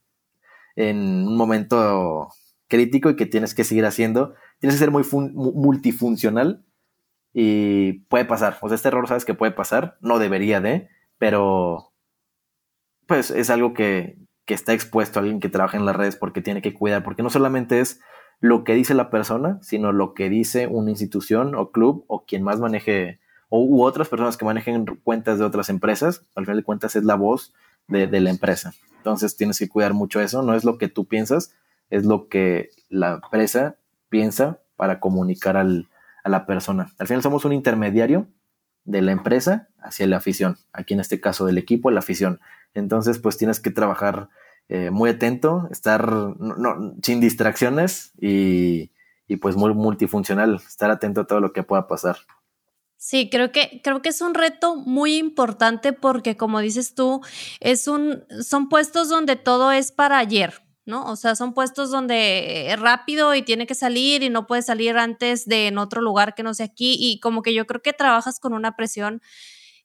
[0.77, 2.29] en un momento
[2.69, 4.35] crítico y que tienes que seguir haciendo.
[4.61, 6.65] Tienes que ser muy multifuncional
[7.33, 8.59] y puede pasar.
[8.61, 11.93] O sea, este error sabes que puede pasar, no debería de, pero
[13.07, 16.43] pues es algo que, que está expuesto a alguien que trabaja en las redes porque
[16.43, 18.01] tiene que cuidar, porque no solamente es
[18.41, 22.43] lo que dice la persona, sino lo que dice una institución o club o quien
[22.43, 26.65] más maneje, o u otras personas que manejen cuentas de otras empresas, al final de
[26.65, 27.53] cuentas es la voz
[27.89, 28.73] de, de la empresa.
[29.01, 31.55] Entonces tienes que cuidar mucho eso, no es lo que tú piensas,
[31.89, 33.77] es lo que la empresa
[34.11, 35.89] piensa para comunicar al,
[36.23, 36.93] a la persona.
[36.99, 38.27] Al final somos un intermediario
[38.85, 42.41] de la empresa hacia la afición, aquí en este caso del equipo, la afición.
[42.75, 44.29] Entonces, pues tienes que trabajar
[44.69, 46.07] eh, muy atento, estar
[47.03, 48.93] sin distracciones y,
[49.27, 52.19] y, pues muy multifuncional, estar atento a todo lo que pueda pasar.
[53.03, 57.23] Sí, creo que, creo que es un reto muy importante porque como dices tú,
[57.61, 61.07] es un, son puestos donde todo es para ayer, ¿no?
[61.07, 65.47] O sea, son puestos donde rápido y tiene que salir y no puede salir antes
[65.47, 68.39] de en otro lugar que no sea aquí y como que yo creo que trabajas
[68.39, 69.23] con una presión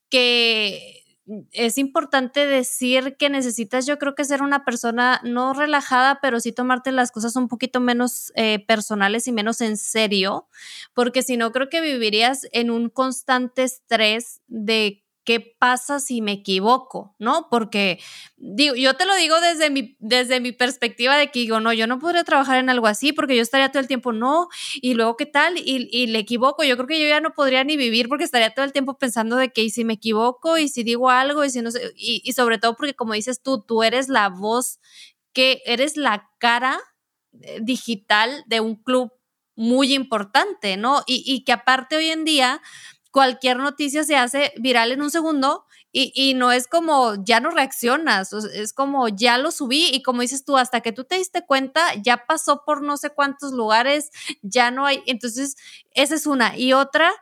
[0.09, 1.05] que
[1.51, 6.51] es importante decir que necesitas, yo creo que ser una persona no relajada, pero sí
[6.51, 10.47] tomarte las cosas un poquito menos eh, personales y menos en serio,
[10.93, 16.34] porque si no, creo que vivirías en un constante estrés de ¿qué pasa si me
[16.34, 17.15] equivoco?
[17.19, 17.47] ¿No?
[17.49, 17.99] Porque
[18.38, 21.88] digo, yo te lo digo desde mi, desde mi perspectiva de que digo, no, yo
[21.88, 25.17] no podría trabajar en algo así porque yo estaría todo el tiempo, no, y luego
[25.17, 28.07] qué tal, y, y le equivoco, yo creo que yo ya no podría ni vivir
[28.07, 31.09] porque estaría todo el tiempo pensando de que y si me equivoco, y si digo
[31.09, 34.30] algo, y si no y, y sobre todo porque como dices tú, tú eres la
[34.30, 34.80] voz
[35.34, 36.80] que eres la cara
[37.41, 39.11] eh, digital de un club
[39.55, 41.03] muy importante, ¿no?
[41.07, 42.61] Y, y que aparte hoy en día
[43.16, 45.63] cualquier noticia se hace viral en un segundo
[45.93, 50.43] y, no es como ya no reaccionas, es como ya lo subí y como dices
[50.43, 54.11] tú, hasta que tú te diste cuenta, ya pasó por no sé cuántos lugares,
[54.41, 55.55] ya no hay, entonces
[55.91, 56.57] esa es una.
[56.57, 57.13] Y otra,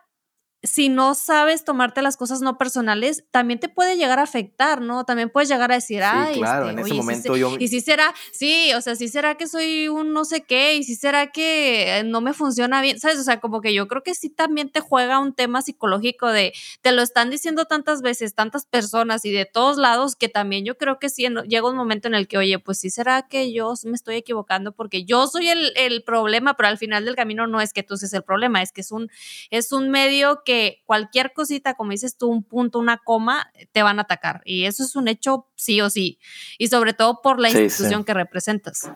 [0.63, 5.03] si no sabes tomarte las cosas no personales, también te puede llegar a afectar, ¿no?
[5.03, 7.57] También puedes llegar a decir, ay, claro, este, en ese momento yo...
[7.59, 10.83] Y si será, sí, o sea, si será que soy un no sé qué, y
[10.83, 13.19] si será que no me funciona bien, ¿sabes?
[13.19, 16.53] O sea, como que yo creo que sí también te juega un tema psicológico de,
[16.81, 20.77] te lo están diciendo tantas veces, tantas personas y de todos lados, que también yo
[20.77, 23.73] creo que sí llega un momento en el que, oye, pues sí será que yo
[23.83, 27.59] me estoy equivocando porque yo soy el, el problema, pero al final del camino no
[27.59, 29.09] es que tú seas el problema, es que es un,
[29.49, 30.52] es un medio que
[30.85, 34.41] cualquier cosita, como dices tú, un punto, una coma, te van a atacar.
[34.45, 36.19] Y eso es un hecho sí o sí.
[36.57, 38.91] Y sobre todo por la institución que representas.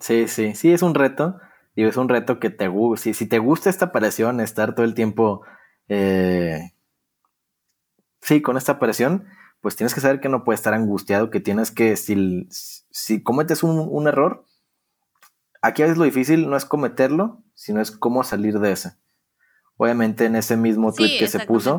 [0.00, 1.38] Sí, sí, sí, es un reto.
[1.74, 3.04] Y es un reto que te gusta.
[3.04, 5.42] Si, si te gusta esta aparición, estar todo el tiempo.
[5.88, 6.72] Eh,
[8.20, 9.26] sí, con esta aparición,
[9.60, 13.62] pues tienes que saber que no puedes estar angustiado, que tienes que, si, si cometes
[13.62, 14.44] un, un, error,
[15.62, 18.92] aquí a veces lo difícil no es cometerlo, sino es cómo salir de ese.
[19.82, 21.78] Obviamente en ese mismo tweet que se puso,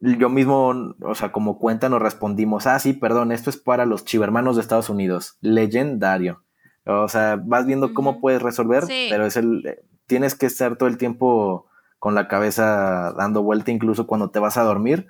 [0.00, 4.04] yo mismo, o sea, como cuenta nos respondimos, ah, sí, perdón, esto es para los
[4.04, 6.44] chivermanos de Estados Unidos, legendario.
[6.84, 10.98] O sea, vas viendo cómo puedes resolver, pero es el, tienes que estar todo el
[10.98, 15.08] tiempo con la cabeza dando vuelta, incluso cuando te vas a dormir,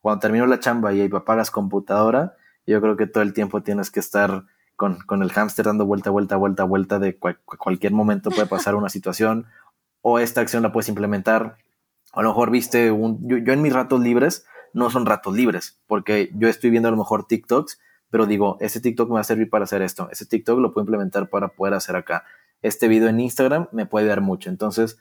[0.00, 3.98] cuando termino la chamba y apagas computadora, yo creo que todo el tiempo tienes que
[3.98, 4.44] estar
[4.76, 9.46] con, el hámster dando vuelta, vuelta, vuelta, vuelta, de cualquier momento puede pasar una situación
[10.06, 11.56] o esta acción la puedes implementar.
[12.12, 14.44] A lo mejor viste un, yo, yo en mis ratos libres,
[14.74, 17.80] no son ratos libres, porque yo estoy viendo a lo mejor TikToks,
[18.10, 20.84] pero digo, ese TikTok me va a servir para hacer esto, ese TikTok lo puedo
[20.84, 22.24] implementar para poder hacer acá,
[22.60, 24.98] este video en Instagram me puede dar mucho, entonces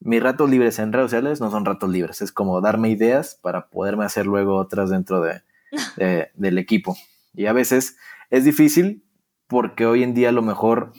[0.00, 3.68] mis ratos libres en redes sociales no son ratos libres, es como darme ideas para
[3.68, 5.42] poderme hacer luego otras dentro de,
[6.34, 6.96] del equipo.
[7.34, 7.96] Y a veces
[8.30, 9.04] es difícil
[9.46, 10.92] porque hoy en día a lo mejor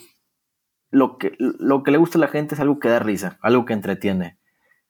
[0.91, 3.65] lo que, lo que le gusta a la gente es algo que da risa, algo
[3.65, 4.37] que entretiene.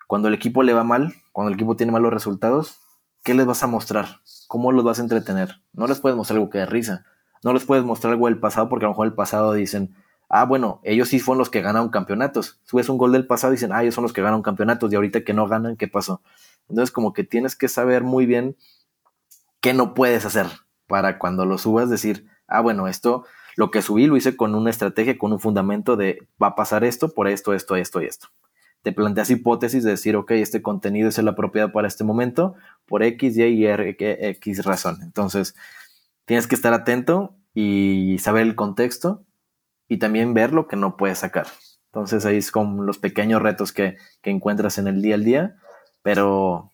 [0.07, 2.81] Cuando el equipo le va mal, cuando el equipo tiene malos resultados,
[3.23, 4.21] ¿qué les vas a mostrar?
[4.47, 5.61] ¿Cómo los vas a entretener?
[5.73, 7.05] No les puedes mostrar algo que dé risa.
[7.43, 9.95] No les puedes mostrar algo del pasado porque a lo mejor el pasado dicen,
[10.27, 12.59] ah, bueno, ellos sí fueron los que ganaron campeonatos.
[12.63, 14.95] Subes un gol del pasado y dicen, ah, ellos son los que ganaron campeonatos y
[14.95, 16.21] ahorita que no ganan, ¿qué pasó?
[16.67, 18.57] Entonces como que tienes que saber muy bien
[19.59, 20.47] qué no puedes hacer
[20.87, 23.25] para cuando lo subas decir, ah, bueno, esto,
[23.55, 26.83] lo que subí lo hice con una estrategia, con un fundamento de va a pasar
[26.83, 28.29] esto por esto, esto, esto y esto
[28.81, 33.03] te planteas hipótesis de decir, ok, este contenido es el apropiado para este momento por
[33.03, 34.99] X, Y y R, X razón.
[35.03, 35.55] Entonces,
[36.25, 39.23] tienes que estar atento y saber el contexto
[39.87, 41.47] y también ver lo que no puedes sacar.
[41.87, 45.55] Entonces, ahí es como los pequeños retos que, encuentras en el día al día,
[46.01, 46.71] pero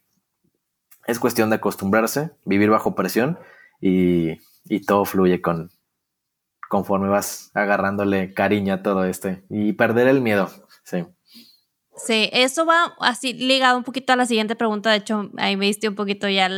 [1.07, 3.37] es cuestión de acostumbrarse, vivir bajo presión
[3.81, 5.71] y, y todo fluye con,
[6.69, 10.49] conforme vas agarrándole cariño a todo este y perder el miedo.
[10.83, 11.05] Sí.
[11.95, 14.91] Sí, eso va así ligado un poquito a la siguiente pregunta.
[14.91, 16.49] De hecho, ahí me diste un poquito ya.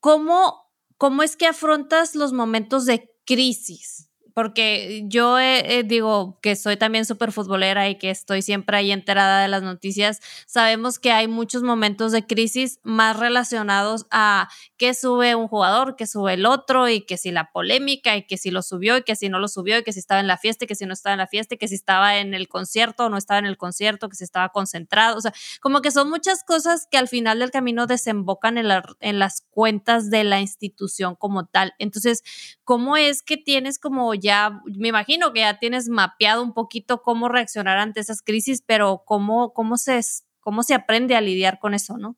[0.00, 4.08] ¿Cómo, ¿Cómo es que afrontas los momentos de crisis?
[4.34, 9.42] Porque yo eh, digo que soy también súper futbolera y que estoy siempre ahí enterada
[9.42, 15.34] de las noticias, sabemos que hay muchos momentos de crisis más relacionados a que sube
[15.34, 18.62] un jugador, que sube el otro y que si la polémica y que si lo
[18.62, 20.68] subió y que si no lo subió y que si estaba en la fiesta y
[20.68, 23.08] que si no estaba en la fiesta y que si estaba en el concierto o
[23.08, 26.44] no estaba en el concierto, que si estaba concentrado, o sea, como que son muchas
[26.44, 28.66] cosas que al final del camino desembocan en,
[29.00, 31.74] en las cuentas de la institución como tal.
[31.78, 32.22] Entonces,
[32.64, 37.28] ¿cómo es que tienes como ya, me imagino que ya tienes mapeado un poquito cómo
[37.28, 40.00] reaccionar ante esas crisis, pero cómo, cómo, se,
[40.40, 42.16] cómo se aprende a lidiar con eso, ¿no?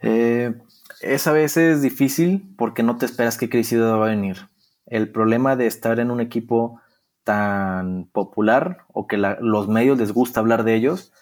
[0.00, 0.54] Eh,
[1.00, 4.48] es a veces difícil porque no te esperas qué crisis va a venir.
[4.86, 6.80] El problema de estar en un equipo
[7.24, 11.12] tan popular o que los medios les gusta hablar de ellos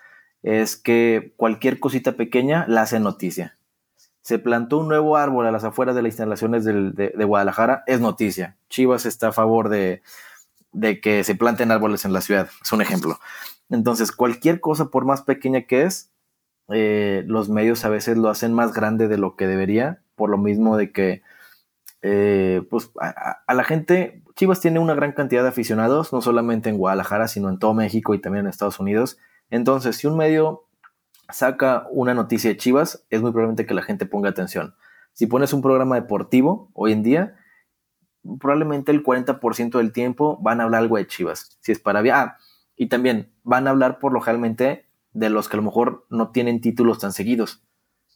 [0.42, 3.56] es que cualquier cosita pequeña la hace noticia
[4.22, 8.56] se plantó un nuevo árbol a las afueras de las instalaciones de, Guadalajara, es noticia.
[8.70, 10.02] Chivas está a favor de,
[11.02, 13.18] que se planten árboles en la ciudad, es un ejemplo.
[13.68, 16.12] Entonces, cualquier cosa, por más pequeña que es,
[16.68, 20.38] eh, los medios a veces lo hacen más grande de lo que debería, por lo
[20.38, 21.22] mismo de que,
[22.02, 26.78] eh, pues, a, la gente, Chivas tiene una gran cantidad de aficionados, no solamente en
[26.78, 29.18] Guadalajara, sino en todo México y también en Estados Unidos.
[29.50, 30.64] Entonces, si un medio
[31.32, 34.74] saca una noticia de Chivas, es muy probablemente que la gente ponga atención.
[35.12, 37.36] Si pones un programa deportivo hoy en día,
[38.38, 41.58] probablemente el 40% del tiempo van a hablar algo de Chivas.
[41.60, 42.00] Si es para...
[42.14, 42.38] Ah,
[42.76, 46.60] y también van a hablar por localmente de los que a lo mejor no tienen
[46.60, 47.62] títulos tan seguidos.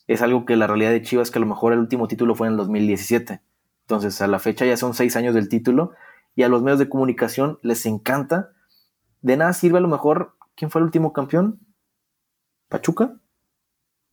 [0.07, 2.47] Es algo que la realidad de Chivas que a lo mejor el último título fue
[2.47, 3.41] en el 2017.
[3.83, 5.93] Entonces, a la fecha ya son seis años del título
[6.35, 8.53] y a los medios de comunicación les encanta.
[9.23, 11.61] De nada sirve a lo mejor, ¿quién fue el último campeón?
[12.69, 13.21] ¿Pachuca?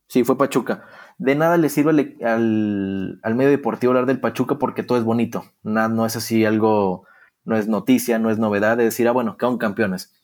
[0.08, 0.84] Sí, fue Pachuca.
[1.18, 1.90] De nada le sirve
[2.22, 5.44] al, medio deportivo hablar del Pachuca porque todo es bonito.
[5.62, 7.04] Nada, no es así algo,
[7.44, 10.14] no es noticia, no es novedad de decir, ah, bueno, quedan campeones.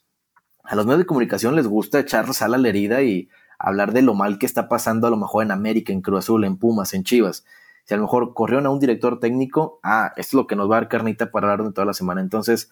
[0.63, 3.29] A los medios de comunicación les gusta echar sal a la herida y
[3.59, 6.45] hablar de lo mal que está pasando a lo mejor en América, en Cruz Azul,
[6.45, 7.45] en Pumas, en Chivas.
[7.85, 10.69] Si a lo mejor corrieron a un director técnico, ah, esto es lo que nos
[10.69, 12.21] va a dar carnita para hablar de toda la semana.
[12.21, 12.71] Entonces,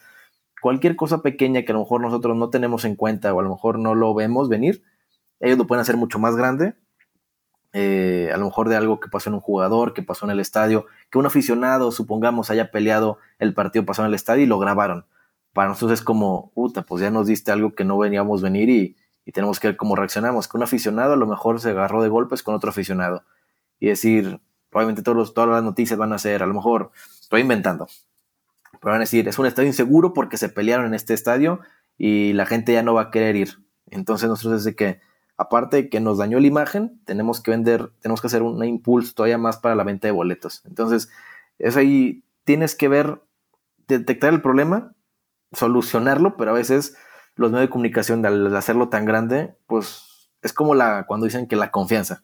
[0.62, 3.50] cualquier cosa pequeña que a lo mejor nosotros no tenemos en cuenta o a lo
[3.50, 4.84] mejor no lo vemos venir,
[5.40, 6.76] ellos lo pueden hacer mucho más grande.
[7.72, 10.40] Eh, a lo mejor de algo que pasó en un jugador, que pasó en el
[10.40, 14.58] estadio, que un aficionado, supongamos, haya peleado el partido pasó en el estadio y lo
[14.58, 15.06] grabaron.
[15.54, 18.96] Para nosotros es como, puta, pues ya nos diste algo que no veníamos venir y,
[19.32, 20.48] tenemos que ver cómo reaccionamos.
[20.48, 23.26] Que un aficionado a lo mejor se agarró de golpes con otro aficionado.
[23.80, 27.88] Y decir, probablemente todos todas las noticias van a ser, a lo mejor, estoy inventando,
[28.82, 31.60] pero van a decir, es un estadio inseguro porque se pelearon en este estadio
[31.96, 33.64] y la gente ya no va a querer ir.
[33.88, 35.00] Entonces nosotros desde que
[35.40, 39.14] aparte de que nos dañó la imagen, tenemos que vender, tenemos que hacer un impulso
[39.16, 40.62] todavía más para la venta de boletos.
[40.66, 41.10] Entonces,
[41.60, 43.22] es ahí, tienes que ver,
[43.88, 44.96] detectar el problema,
[45.54, 46.98] solucionarlo, pero a veces
[47.36, 51.56] los medios de comunicación, al hacerlo tan grande, pues es como la, cuando dicen que
[51.56, 52.22] la confianza.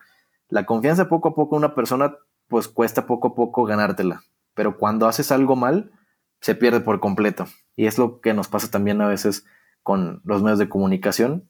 [0.49, 2.17] La confianza poco a poco una persona,
[2.49, 4.23] pues cuesta poco a poco ganártela.
[4.55, 5.89] Pero cuando haces algo mal,
[6.41, 7.45] se pierde por completo.
[7.77, 9.45] Y es lo que nos pasa también a veces
[9.83, 11.47] con los medios de comunicación,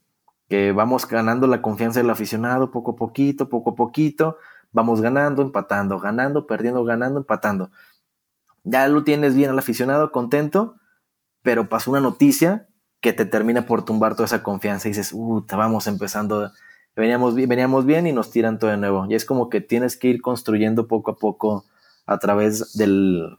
[0.50, 4.38] que vamos ganando la confianza del aficionado poco a poquito, poco a poquito,
[4.72, 7.72] vamos ganando, empatando, ganando, perdiendo, ganando, empatando.
[8.64, 10.76] Ya lo tienes bien al aficionado, contento,
[11.42, 12.68] pero pasó una noticia
[13.00, 16.52] que te termina por tumbar toda esa confianza y dices, uh, vamos empezando,
[16.96, 19.06] veníamos, veníamos bien y nos tiran todo de nuevo.
[19.08, 21.66] Y es como que tienes que ir construyendo poco a poco
[22.08, 23.38] a través del,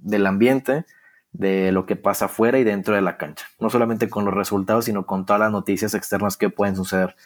[0.00, 0.84] del ambiente,
[1.32, 3.46] de lo que pasa afuera y dentro de la cancha.
[3.58, 7.16] No solamente con los resultados, sino con todas las noticias externas que pueden suceder.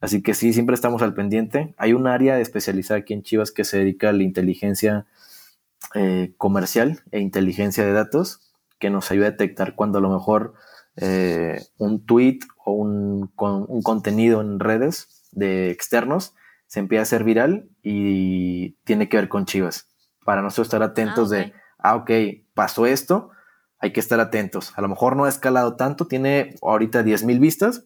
[0.00, 1.74] Así que sí, siempre estamos al pendiente.
[1.78, 5.06] Hay un área especializada aquí en Chivas que se dedica a la inteligencia
[5.94, 10.54] eh, comercial e inteligencia de datos, que nos ayuda a detectar cuando a lo mejor
[10.96, 16.34] eh, un tweet o un, un, contenido en redes de externos
[16.66, 19.88] se empieza a hacer viral y tiene que ver con Chivas.
[20.24, 22.10] Para nosotros estar atentos ah, de, ah, ok,
[22.54, 23.30] pasó esto,
[23.78, 24.72] hay que estar atentos.
[24.76, 27.84] A lo mejor no ha escalado tanto, tiene ahorita 10 mil vistas,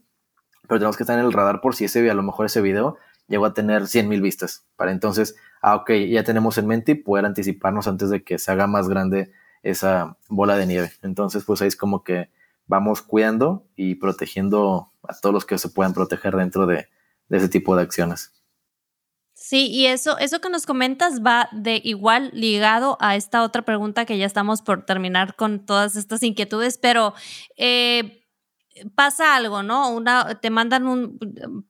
[0.69, 2.97] pero tenemos que estar en el radar por si ese, a lo mejor ese video
[3.27, 4.67] llegó a tener 100 mil vistas.
[4.77, 8.53] Para entonces, ah, ok, ya tenemos en mente y poder anticiparnos antes de que se
[8.53, 9.33] haga más grande
[9.63, 10.93] esa bola de nieve.
[11.03, 12.31] Entonces, pues ahí es como que
[12.67, 16.89] vamos cuidando y protegiendo a todos los que se puedan proteger dentro de
[17.31, 18.38] ese tipo de acciones.
[19.41, 24.05] Sí, y eso, eso que nos comentas va de igual ligado a esta otra pregunta
[24.05, 27.15] que ya estamos por terminar con todas estas inquietudes, pero
[27.57, 28.25] eh,
[28.97, 29.91] pasa algo, ¿no?
[29.93, 31.19] Una, te mandan un,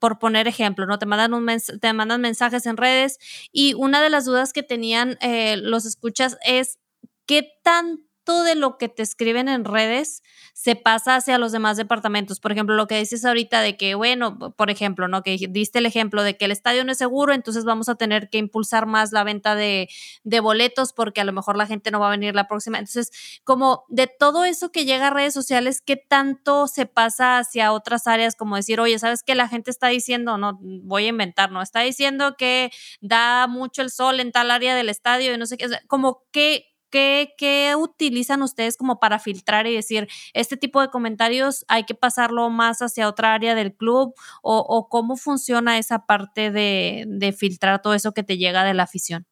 [0.00, 0.98] por poner ejemplo, ¿no?
[0.98, 1.46] Te mandan un
[1.80, 3.18] te mandan mensajes en redes
[3.52, 6.78] y una de las dudas que tenían eh, los escuchas es
[7.26, 10.22] qué tan de lo que te escriben en redes
[10.54, 12.40] se pasa hacia los demás departamentos.
[12.40, 15.22] Por ejemplo, lo que dices ahorita de que, bueno, por ejemplo, ¿no?
[15.22, 18.28] Que diste el ejemplo de que el estadio no es seguro, entonces vamos a tener
[18.28, 19.88] que impulsar más la venta de,
[20.24, 22.78] de boletos porque a lo mejor la gente no va a venir la próxima.
[22.78, 23.10] Entonces,
[23.44, 28.06] como de todo eso que llega a redes sociales, ¿qué tanto se pasa hacia otras
[28.06, 28.34] áreas?
[28.34, 30.38] Como decir, oye, ¿sabes qué la gente está diciendo?
[30.38, 31.62] No, voy a inventar, ¿no?
[31.62, 32.70] Está diciendo que
[33.00, 35.68] da mucho el sol en tal área del estadio y no sé qué.
[35.86, 41.84] como que ¿Qué, utilizan ustedes como para filtrar y decir, este tipo de comentarios hay
[41.84, 44.14] que pasarlo más hacia otra área del club?
[44.42, 49.26] ¿O, cómo funciona esa parte de, filtrar todo eso que te llega de la afición?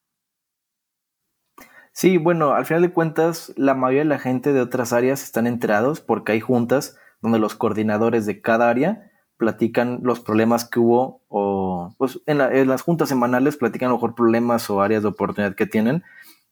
[1.92, 5.46] Sí, bueno, al final de cuentas, la mayoría de la gente de otras áreas están
[5.46, 11.22] enterados porque hay juntas donde los coordinadores de cada área platican los problemas que hubo
[11.28, 15.08] o pues en, en las juntas semanales platican a lo mejor problemas o áreas de
[15.08, 16.02] oportunidad que tienen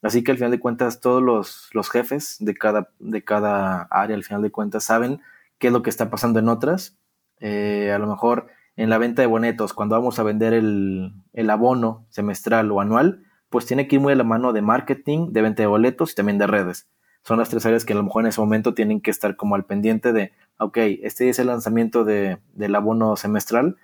[0.04, 4.14] Así que al final de cuentas todos los, los, jefes de cada, de cada área,
[4.14, 5.22] al final de cuentas, saben
[5.58, 6.98] qué es lo que está pasando en otras.
[7.40, 11.48] Eh, a lo mejor en la venta de bonetos, cuando vamos a vender el, el,
[11.48, 15.40] abono semestral o anual, pues tiene que ir muy a la mano de marketing, de
[15.40, 16.86] venta de boletos y también de redes.
[17.22, 19.54] Son las tres áreas que a lo mejor en ese momento tienen que estar como
[19.54, 23.76] al pendiente de, ok, este es el lanzamiento de, del abono semestral,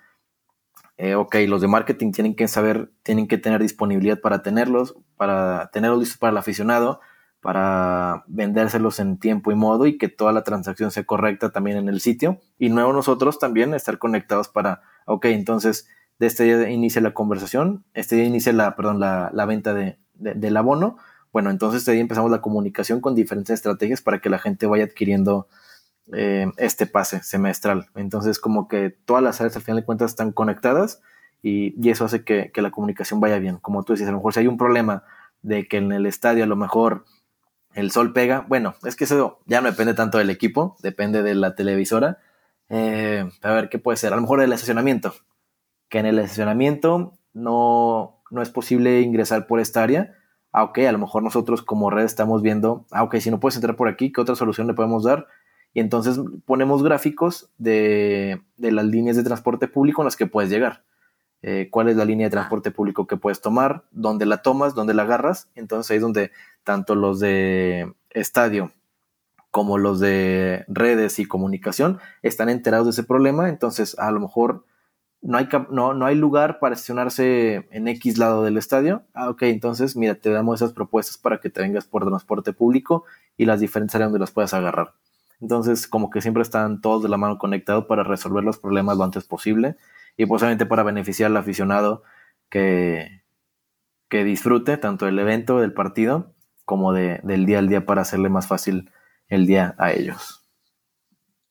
[0.97, 5.69] eh, ok, los de marketing tienen que saber, tienen que tener disponibilidad para tenerlos, para
[5.71, 6.99] tenerlos listos para el aficionado,
[7.41, 11.89] para vendérselos en tiempo y modo y que toda la transacción sea correcta también en
[11.89, 12.39] el sitio.
[12.59, 15.87] Y luego nosotros también estar conectados para, ok, entonces
[16.19, 20.55] de este día inicia la conversación, este día inicia la, perdón, la, venta de, del
[20.55, 20.97] abono.
[21.33, 24.83] Bueno, entonces este día empezamos la comunicación con diferentes estrategias para que la gente vaya
[24.83, 25.47] adquiriendo
[26.13, 27.89] eh, este pase semestral.
[27.95, 31.01] Entonces, como que todas las áreas al final de cuentas están conectadas
[31.41, 33.57] y, eso hace que, la comunicación vaya bien.
[33.57, 35.03] Como tú dices, a lo mejor si hay un problema
[35.41, 37.05] de que en el estadio a lo mejor
[37.73, 41.35] el sol pega, bueno, es que eso ya no depende tanto del equipo, depende de
[41.35, 42.19] la televisora.
[42.69, 44.13] Eh, a ver, ¿qué puede ser?
[44.13, 45.13] A lo mejor el estacionamiento,
[45.89, 50.13] que en el estacionamiento no, no es posible ingresar por esta área.
[50.51, 53.55] Ah, ok, a lo mejor nosotros como red estamos viendo, ah, ok, si no puedes
[53.55, 55.27] entrar por aquí, ¿qué otra solución le podemos dar?
[55.73, 60.83] Y entonces ponemos gráficos de, las líneas de transporte público en las que puedes llegar.
[61.43, 64.93] Eh, cuál es la línea de transporte público que puedes tomar, dónde la tomas, dónde
[64.93, 65.49] la agarras.
[65.55, 66.31] Entonces ahí es donde
[66.63, 68.71] tanto los de estadio
[69.49, 73.49] como los de redes y comunicación están enterados de ese problema.
[73.49, 74.65] Entonces a lo mejor
[75.21, 79.03] no hay, no, no hay lugar para estacionarse en X lado del estadio.
[79.13, 83.05] Ah, ok, entonces mira, te damos esas propuestas para que te vengas por transporte público
[83.37, 84.93] y las diferentes áreas donde las puedas agarrar.
[85.41, 89.03] Entonces, como que siempre están todos de la mano conectados para resolver los problemas lo
[89.03, 89.75] antes posible
[90.15, 92.03] y posiblemente para beneficiar al aficionado
[92.49, 93.23] que,
[94.07, 96.33] que disfrute tanto del evento, del partido,
[96.65, 98.91] como de, del día al día para hacerle más fácil
[99.27, 100.41] el día a ellos.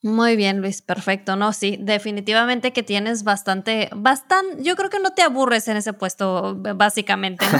[0.03, 1.37] Muy bien, Luis, perfecto.
[1.37, 5.93] No, sí, definitivamente que tienes bastante, bastante, yo creo que no te aburres en ese
[5.93, 7.45] puesto, básicamente.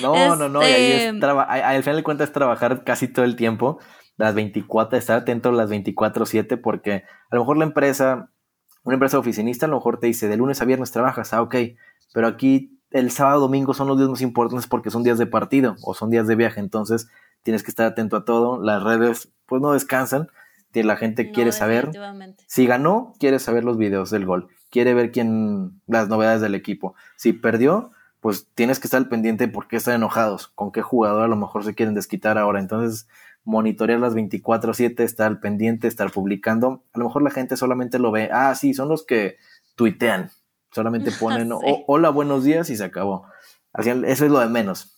[0.00, 3.78] No, no, no, este al final de cuentas es trabajar casi todo el tiempo,
[4.24, 8.30] las 24, estar atento a las 24/7, porque a lo mejor la empresa,
[8.84, 11.56] una empresa oficinista, a lo mejor te dice, de lunes a viernes trabajas, ah, ok,
[12.12, 15.76] pero aquí el sábado, domingo son los días más importantes porque son días de partido
[15.82, 17.08] o son días de viaje, entonces
[17.42, 20.28] tienes que estar atento a todo, las redes pues no descansan
[20.72, 21.90] la gente quiere saber.
[22.46, 24.48] Si ganó, quiere saber los videos del gol.
[24.70, 26.94] Quiere ver quién, las novedades del equipo.
[27.16, 27.90] Si perdió,
[28.20, 31.28] pues tienes que estar al pendiente de por qué están enojados, con qué jugador a
[31.28, 32.60] lo mejor se quieren desquitar ahora.
[32.60, 33.08] Entonces,
[33.44, 36.84] monitorear las 24-7, estar pendiente, estar publicando.
[36.92, 39.36] A lo mejor la gente solamente lo ve, ah, sí, son los que
[39.74, 40.30] tuitean.
[40.70, 41.50] Solamente ponen,
[41.86, 43.26] hola, buenos días y se acabó.
[43.74, 44.96] Eso es lo de menos.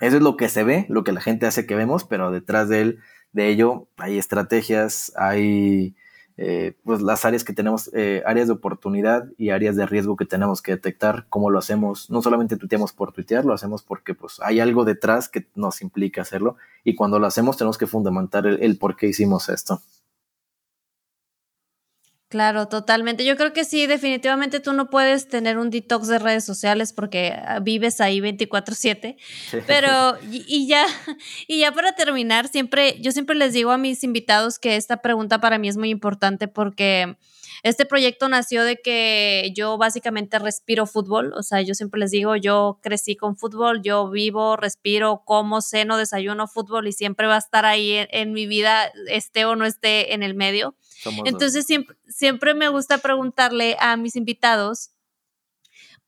[0.00, 2.68] Eso es lo que se ve, lo que la gente hace que vemos, pero detrás
[2.68, 2.98] de él
[3.32, 5.96] de ello hay estrategias, hay
[6.36, 10.24] eh, pues las áreas que tenemos, eh, áreas de oportunidad y áreas de riesgo que
[10.24, 14.40] tenemos que detectar, cómo lo hacemos, no solamente tuiteamos por tuitear, lo hacemos porque pues
[14.42, 18.78] hay algo detrás que nos implica hacerlo y cuando lo hacemos tenemos que fundamentar el
[18.78, 19.82] por qué hicimos esto.
[22.32, 23.26] Claro, totalmente.
[23.26, 27.34] Yo creo que sí, definitivamente tú no puedes tener un detox de redes sociales porque
[27.36, 29.18] ah, vives ahí 24/7.
[29.66, 30.86] Pero, y, ya,
[31.46, 35.42] y ya para terminar, siempre, yo siempre les digo a mis invitados que esta pregunta
[35.42, 37.18] para mí es muy importante porque
[37.62, 42.34] este proyecto nació de que yo básicamente respiro fútbol, o sea, yo siempre les digo,
[42.34, 47.40] yo crecí con fútbol, yo vivo, respiro, como, ceno, desayuno fútbol y siempre va a
[47.40, 50.74] estar ahí en mi vida, esté o no esté en el medio.
[51.24, 54.92] Entonces siempre, siempre me gusta preguntarle a mis invitados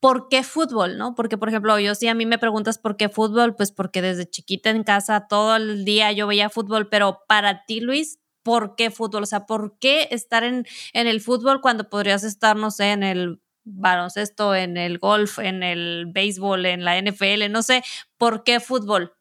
[0.05, 0.99] ¿por qué fútbol?
[0.99, 1.15] ¿No?
[1.15, 4.29] Porque, por ejemplo, yo si a mí me preguntas por qué fútbol, pues porque desde
[4.29, 8.91] chiquita en casa todo el día yo veía fútbol, pero para ti, Luis, ¿por qué
[8.91, 9.23] fútbol?
[9.23, 13.03] O sea, ¿por qué estar en, en el fútbol cuando podrías estar, no sé, en
[13.03, 17.51] el baloncesto, en el golf, en el béisbol, en la NFL?
[17.51, 17.83] No sé,
[18.19, 19.15] ¿por qué fútbol?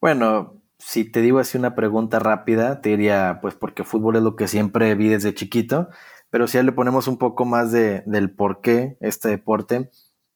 [0.00, 4.36] Bueno, si te digo así una pregunta rápida, te diría, pues porque fútbol es lo
[4.36, 5.88] que siempre vi desde chiquito,
[6.30, 9.90] pero si ya le ponemos un poco más de, del por qué este deporte,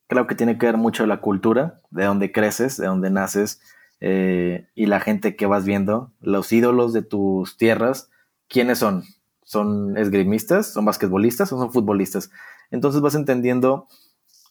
[0.06, 3.60] creo que tiene que ver mucho la cultura, de dónde creces, de dónde naces,
[4.00, 8.10] eh, y la gente que vas viendo, los ídolos de tus tierras,
[8.48, 9.04] ¿quiénes son?
[9.42, 10.72] ¿Son esgrimistas?
[10.72, 12.30] ¿Son basquetbolistas o son futbolistas?
[12.70, 13.88] Entonces vas entendiendo,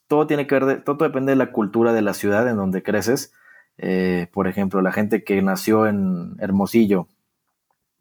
[0.07, 3.33] todo tiene que ver, todo depende de la cultura de la ciudad en donde creces,
[3.81, 7.07] eh, por ejemplo, la gente que nació en Hermosillo,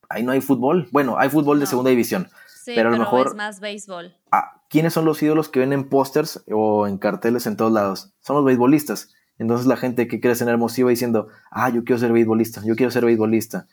[0.09, 0.89] ahí no hay fútbol.
[0.91, 2.29] Bueno, hay fútbol de segunda división,
[2.67, 4.13] pero a lo mejor es más béisbol.
[4.33, 8.13] Ah, ¿Quiénes son los ídolos que ven en pósters o en carteles en todos lados?
[8.21, 9.15] Son los beisbolistas.
[9.39, 12.75] Entonces la gente que crece en Hermosillo va diciendo, ah, yo quiero ser beisbolista, yo
[12.75, 13.69] quiero ser beisbolista.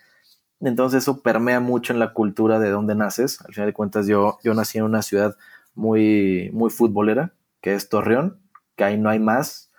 [0.62, 3.42] Entonces eso permea mucho en la cultura de dónde naces.
[3.42, 5.36] Al final de cuentas yo, yo nací en una ciudad
[5.74, 8.40] muy, muy futbolera, que es Torreón,
[8.76, 9.72] que ahí no hay más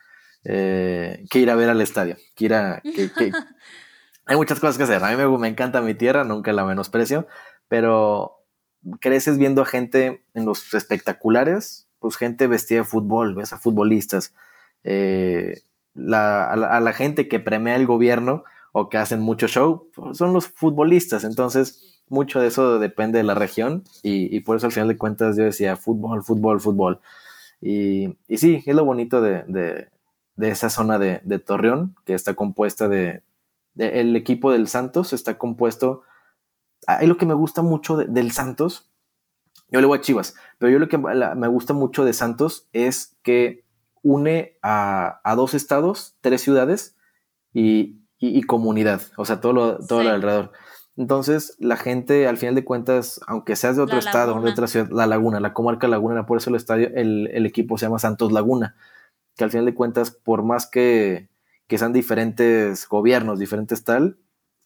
[0.48, 2.80] eh, que ir a ver al estadio, que ir a...
[4.26, 5.02] hay muchas cosas que hacer.
[5.02, 7.26] A mí me, me, encanta mi tierra, nunca la menosprecio,
[7.68, 8.44] pero
[9.00, 14.34] creces viendo a gente en los espectaculares, pues gente vestida de fútbol, ves a futbolistas,
[14.84, 15.62] eh,
[15.96, 20.46] a, la, gente que premia el gobierno o que hacen mucho show, pues, son los
[20.46, 21.24] futbolistas.
[21.24, 25.36] Entonces, mucho de eso depende de la región y, por eso al final de cuentas
[25.36, 27.00] yo decía fútbol, fútbol, fútbol.
[27.60, 29.88] Y, y sí, es lo bonito de, de
[30.38, 33.22] esa zona de, Torreón, que está compuesta de,
[33.76, 36.02] El equipo del Santos está compuesto.
[36.86, 38.90] Ahí lo que me gusta mucho del Santos.
[39.70, 43.16] Yo le voy a Chivas, pero yo lo que me gusta mucho de Santos es
[43.22, 43.64] que
[44.02, 46.96] une a, dos estados, tres ciudades
[47.52, 48.00] y,
[48.46, 50.52] comunidad, o sea, todo lo, todo alrededor.
[50.96, 54.88] Entonces, la gente, al final de cuentas, aunque seas de otro estado, de otra ciudad,
[54.90, 58.32] la laguna, la comarca laguna, por eso el estadio, el, el, equipo se llama Santos
[58.32, 58.76] Laguna,
[59.36, 61.28] que al final de cuentas, por más que,
[61.68, 64.18] sean diferentes gobiernos, diferentes tal,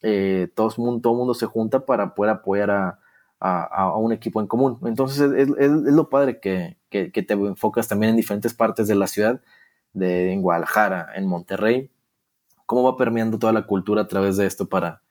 [0.02, 2.98] eh, todo, mundo, todo mundo se junta para poder apoyar a,
[3.96, 4.78] un equipo en común.
[4.84, 9.40] Entonces es, lo padre que, te enfocas también en diferentes partes de la ciudad,
[9.92, 11.90] de, en Guadalajara, en Monterrey,
[12.66, 15.02] cómo va permeando toda la cultura a través de esto para,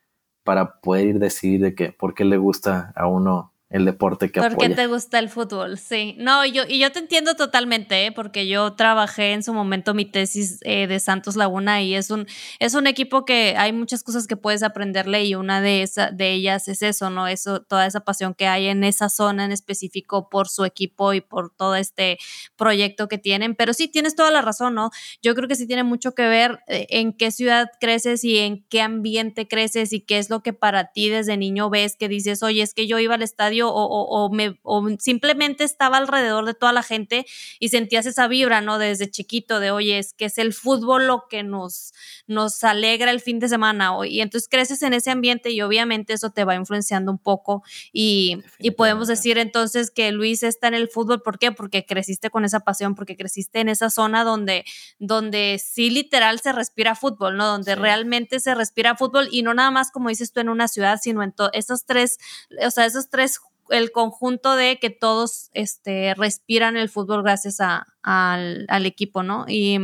[0.44, 4.40] para poder ir decidir de qué, por qué le gusta a uno el deporte que
[4.40, 5.78] ¿Por qué te gusta el fútbol?
[5.78, 6.16] Sí.
[6.18, 8.12] No, yo, y yo te entiendo totalmente, ¿eh?
[8.12, 12.26] porque yo trabajé en su momento mi tesis eh, de Santos Laguna y es un,
[12.58, 16.34] es un equipo que hay muchas cosas que puedes aprenderle y una de, esa, de
[16.34, 17.28] ellas es eso, ¿no?
[17.28, 21.22] Eso, toda esa pasión que hay en esa zona en específico por su equipo y
[21.22, 22.18] por todo este
[22.56, 23.54] proyecto que tienen.
[23.54, 24.90] Pero sí, tienes toda la razón, ¿no?
[25.22, 28.66] Yo creo que sí tiene mucho que ver eh, en qué ciudad creces y en
[28.68, 32.42] qué ambiente creces y qué es lo que para ti desde niño ves que dices,
[32.42, 34.60] oye, es que yo iba al estadio o, me,
[35.00, 37.26] simplemente estaba alrededor de toda la gente
[37.60, 38.80] y sentías esa vibra, ¿no?
[38.80, 41.94] Desde chiquito de, oye, es que es el fútbol lo que nos,
[42.28, 43.92] nos alegra el fin de semana.
[44.06, 48.38] Y entonces creces en ese ambiente y obviamente eso te va influenciando un poco y,
[48.60, 51.52] y podemos decir entonces que Luis está en el fútbol, ¿por qué?
[51.52, 54.66] Porque creciste con esa pasión, porque creciste en esa zona donde,
[55.00, 57.46] donde sí literal se respira fútbol, ¿no?
[57.48, 61.00] Donde realmente se respira fútbol y no nada más como dices tú en una ciudad,
[61.02, 62.18] sino en esos tres,
[62.66, 63.40] o sea, esos tres
[63.70, 69.46] el conjunto de que todos este, respiran el fútbol gracias a, al, al, equipo, ¿no?
[69.48, 69.80] Y,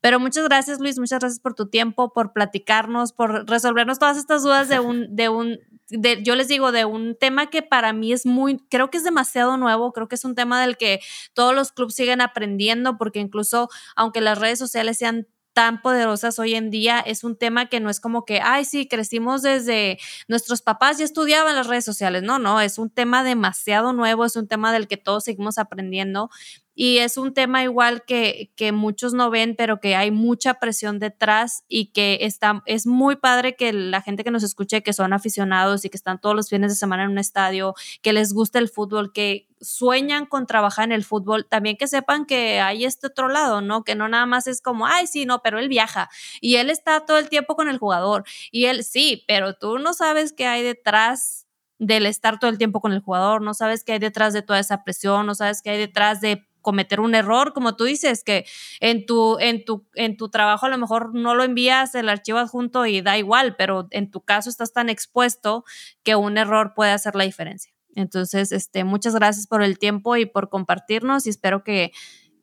[0.00, 4.42] pero muchas gracias, Luis, muchas gracias por tu tiempo, por platicarnos, por resolvernos todas estas
[4.42, 5.58] dudas de un, de un,
[5.88, 9.04] de, yo les digo, de un tema que para mí es muy, creo que es
[9.04, 11.00] demasiado nuevo, creo que es un tema del que
[11.34, 16.54] todos los clubes siguen aprendiendo, porque incluso aunque las redes sociales sean tan poderosas hoy
[16.54, 19.98] en día, es un tema que no es como que, ay, sí, crecimos desde
[20.28, 22.22] nuestros papás y estudiaban las redes sociales.
[22.22, 26.30] No, no, es un tema demasiado nuevo, es un tema del que todos seguimos aprendiendo
[26.74, 30.98] y es un tema igual que, que muchos no ven, pero que hay mucha presión
[30.98, 35.12] detrás y que está, es muy padre que la gente que nos escuche, que son
[35.12, 38.58] aficionados y que están todos los fines de semana en un estadio, que les gusta
[38.58, 43.06] el fútbol, que sueñan con trabajar en el fútbol, también que sepan que hay este
[43.06, 43.84] otro lado, ¿no?
[43.84, 46.10] Que no nada más es como, ay, sí, no, pero él viaja
[46.40, 49.94] y él está todo el tiempo con el jugador y él sí, pero tú no
[49.94, 51.46] sabes qué hay detrás
[51.78, 54.58] del estar todo el tiempo con el jugador, no sabes qué hay detrás de toda
[54.58, 58.46] esa presión, no sabes qué hay detrás de cometer un error, como tú dices, que
[58.80, 62.38] en tu, en tu, en tu trabajo a lo mejor no lo envías el archivo
[62.38, 65.64] adjunto y da igual, pero en tu caso estás tan expuesto
[66.02, 67.72] que un error puede hacer la diferencia.
[67.94, 71.92] Entonces, este, muchas gracias por el tiempo y por compartirnos y espero que,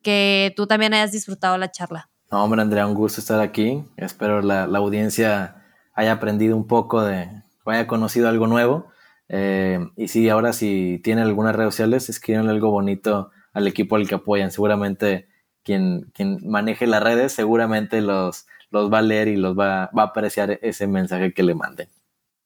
[0.01, 2.09] que tú también hayas disfrutado la charla.
[2.31, 3.83] No, hombre, Andrea, un gusto estar aquí.
[3.97, 7.27] Espero la, la audiencia haya aprendido un poco de,
[7.65, 8.87] haya conocido algo nuevo.
[9.33, 14.07] Eh, y sí, ahora si tienen algunas redes sociales, escriban algo bonito al equipo al
[14.07, 14.51] que apoyan.
[14.51, 15.27] Seguramente
[15.63, 20.03] quien, quien maneje las redes seguramente los, los va a leer y los va, va
[20.03, 21.87] a apreciar ese mensaje que le manden.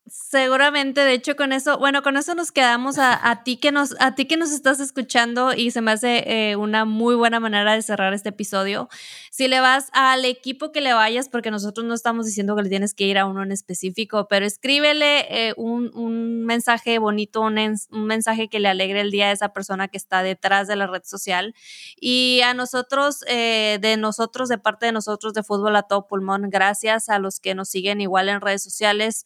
[0.08, 4.14] Seguramente, de hecho, con eso, bueno, con eso nos quedamos a, ti que nos, a
[4.14, 7.82] ti que nos estás escuchando y se me hace eh, una muy buena manera de
[7.82, 8.88] cerrar este episodio.
[9.32, 12.70] Si le vas al equipo que le vayas, porque nosotros no estamos diciendo que le
[12.70, 17.58] tienes que ir a uno en específico, pero escríbele eh, un, un, mensaje bonito, un,
[17.58, 20.86] un, mensaje que le alegre el día a esa persona que está detrás de la
[20.86, 21.56] red social.
[22.00, 26.52] Y a nosotros, eh, de nosotros, de parte de nosotros de Fútbol a Todo Pulmón,
[26.52, 29.26] gracias a los que nos siguen igual en redes sociales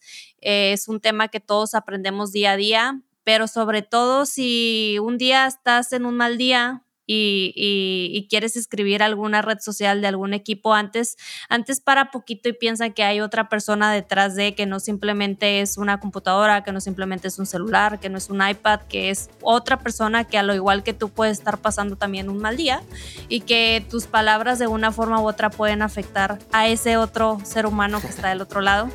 [0.72, 5.46] es un tema que todos aprendemos día a día, pero sobre todo si un día
[5.46, 11.16] estás en un mal día, y, quieres escribir alguna red social de algún equipo antes,
[11.48, 15.78] antes para poquito y piensa que hay otra persona detrás de que no simplemente es
[15.78, 19.30] una computadora, que no simplemente es un celular, que no es un iPad, que es
[19.42, 22.82] otra persona que a lo igual que tú puede estar pasando también un mal día
[23.28, 27.66] y que tus palabras de una forma u otra pueden afectar a ese otro ser
[27.66, 28.88] humano que está del otro lado.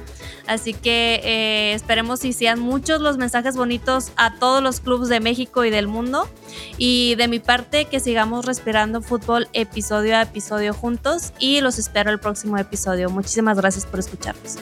[0.47, 5.19] Así que eh, esperemos y sean muchos los mensajes bonitos a todos los clubes de
[5.19, 6.29] México y del mundo.
[6.77, 12.11] Y de mi parte, que sigamos respirando fútbol episodio a episodio juntos y los espero
[12.11, 13.09] el próximo episodio.
[13.09, 14.57] Muchísimas gracias por escucharnos.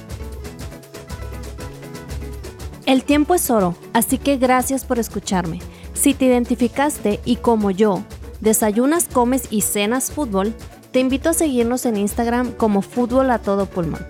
[2.85, 5.59] El tiempo es oro, así que gracias por escucharme.
[5.93, 8.01] Si te identificaste y como yo,
[8.39, 10.53] desayunas, comes y cenas fútbol,
[10.93, 14.05] te invito a seguirnos en Instagram como Fútbol a Todo Pulmón.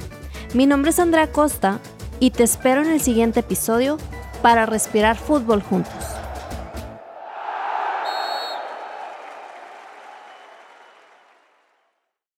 [0.53, 1.79] Mi nombre es Andrea Costa
[2.19, 3.97] y te espero en el siguiente episodio
[4.43, 6.22] para respirar fútbol juntos.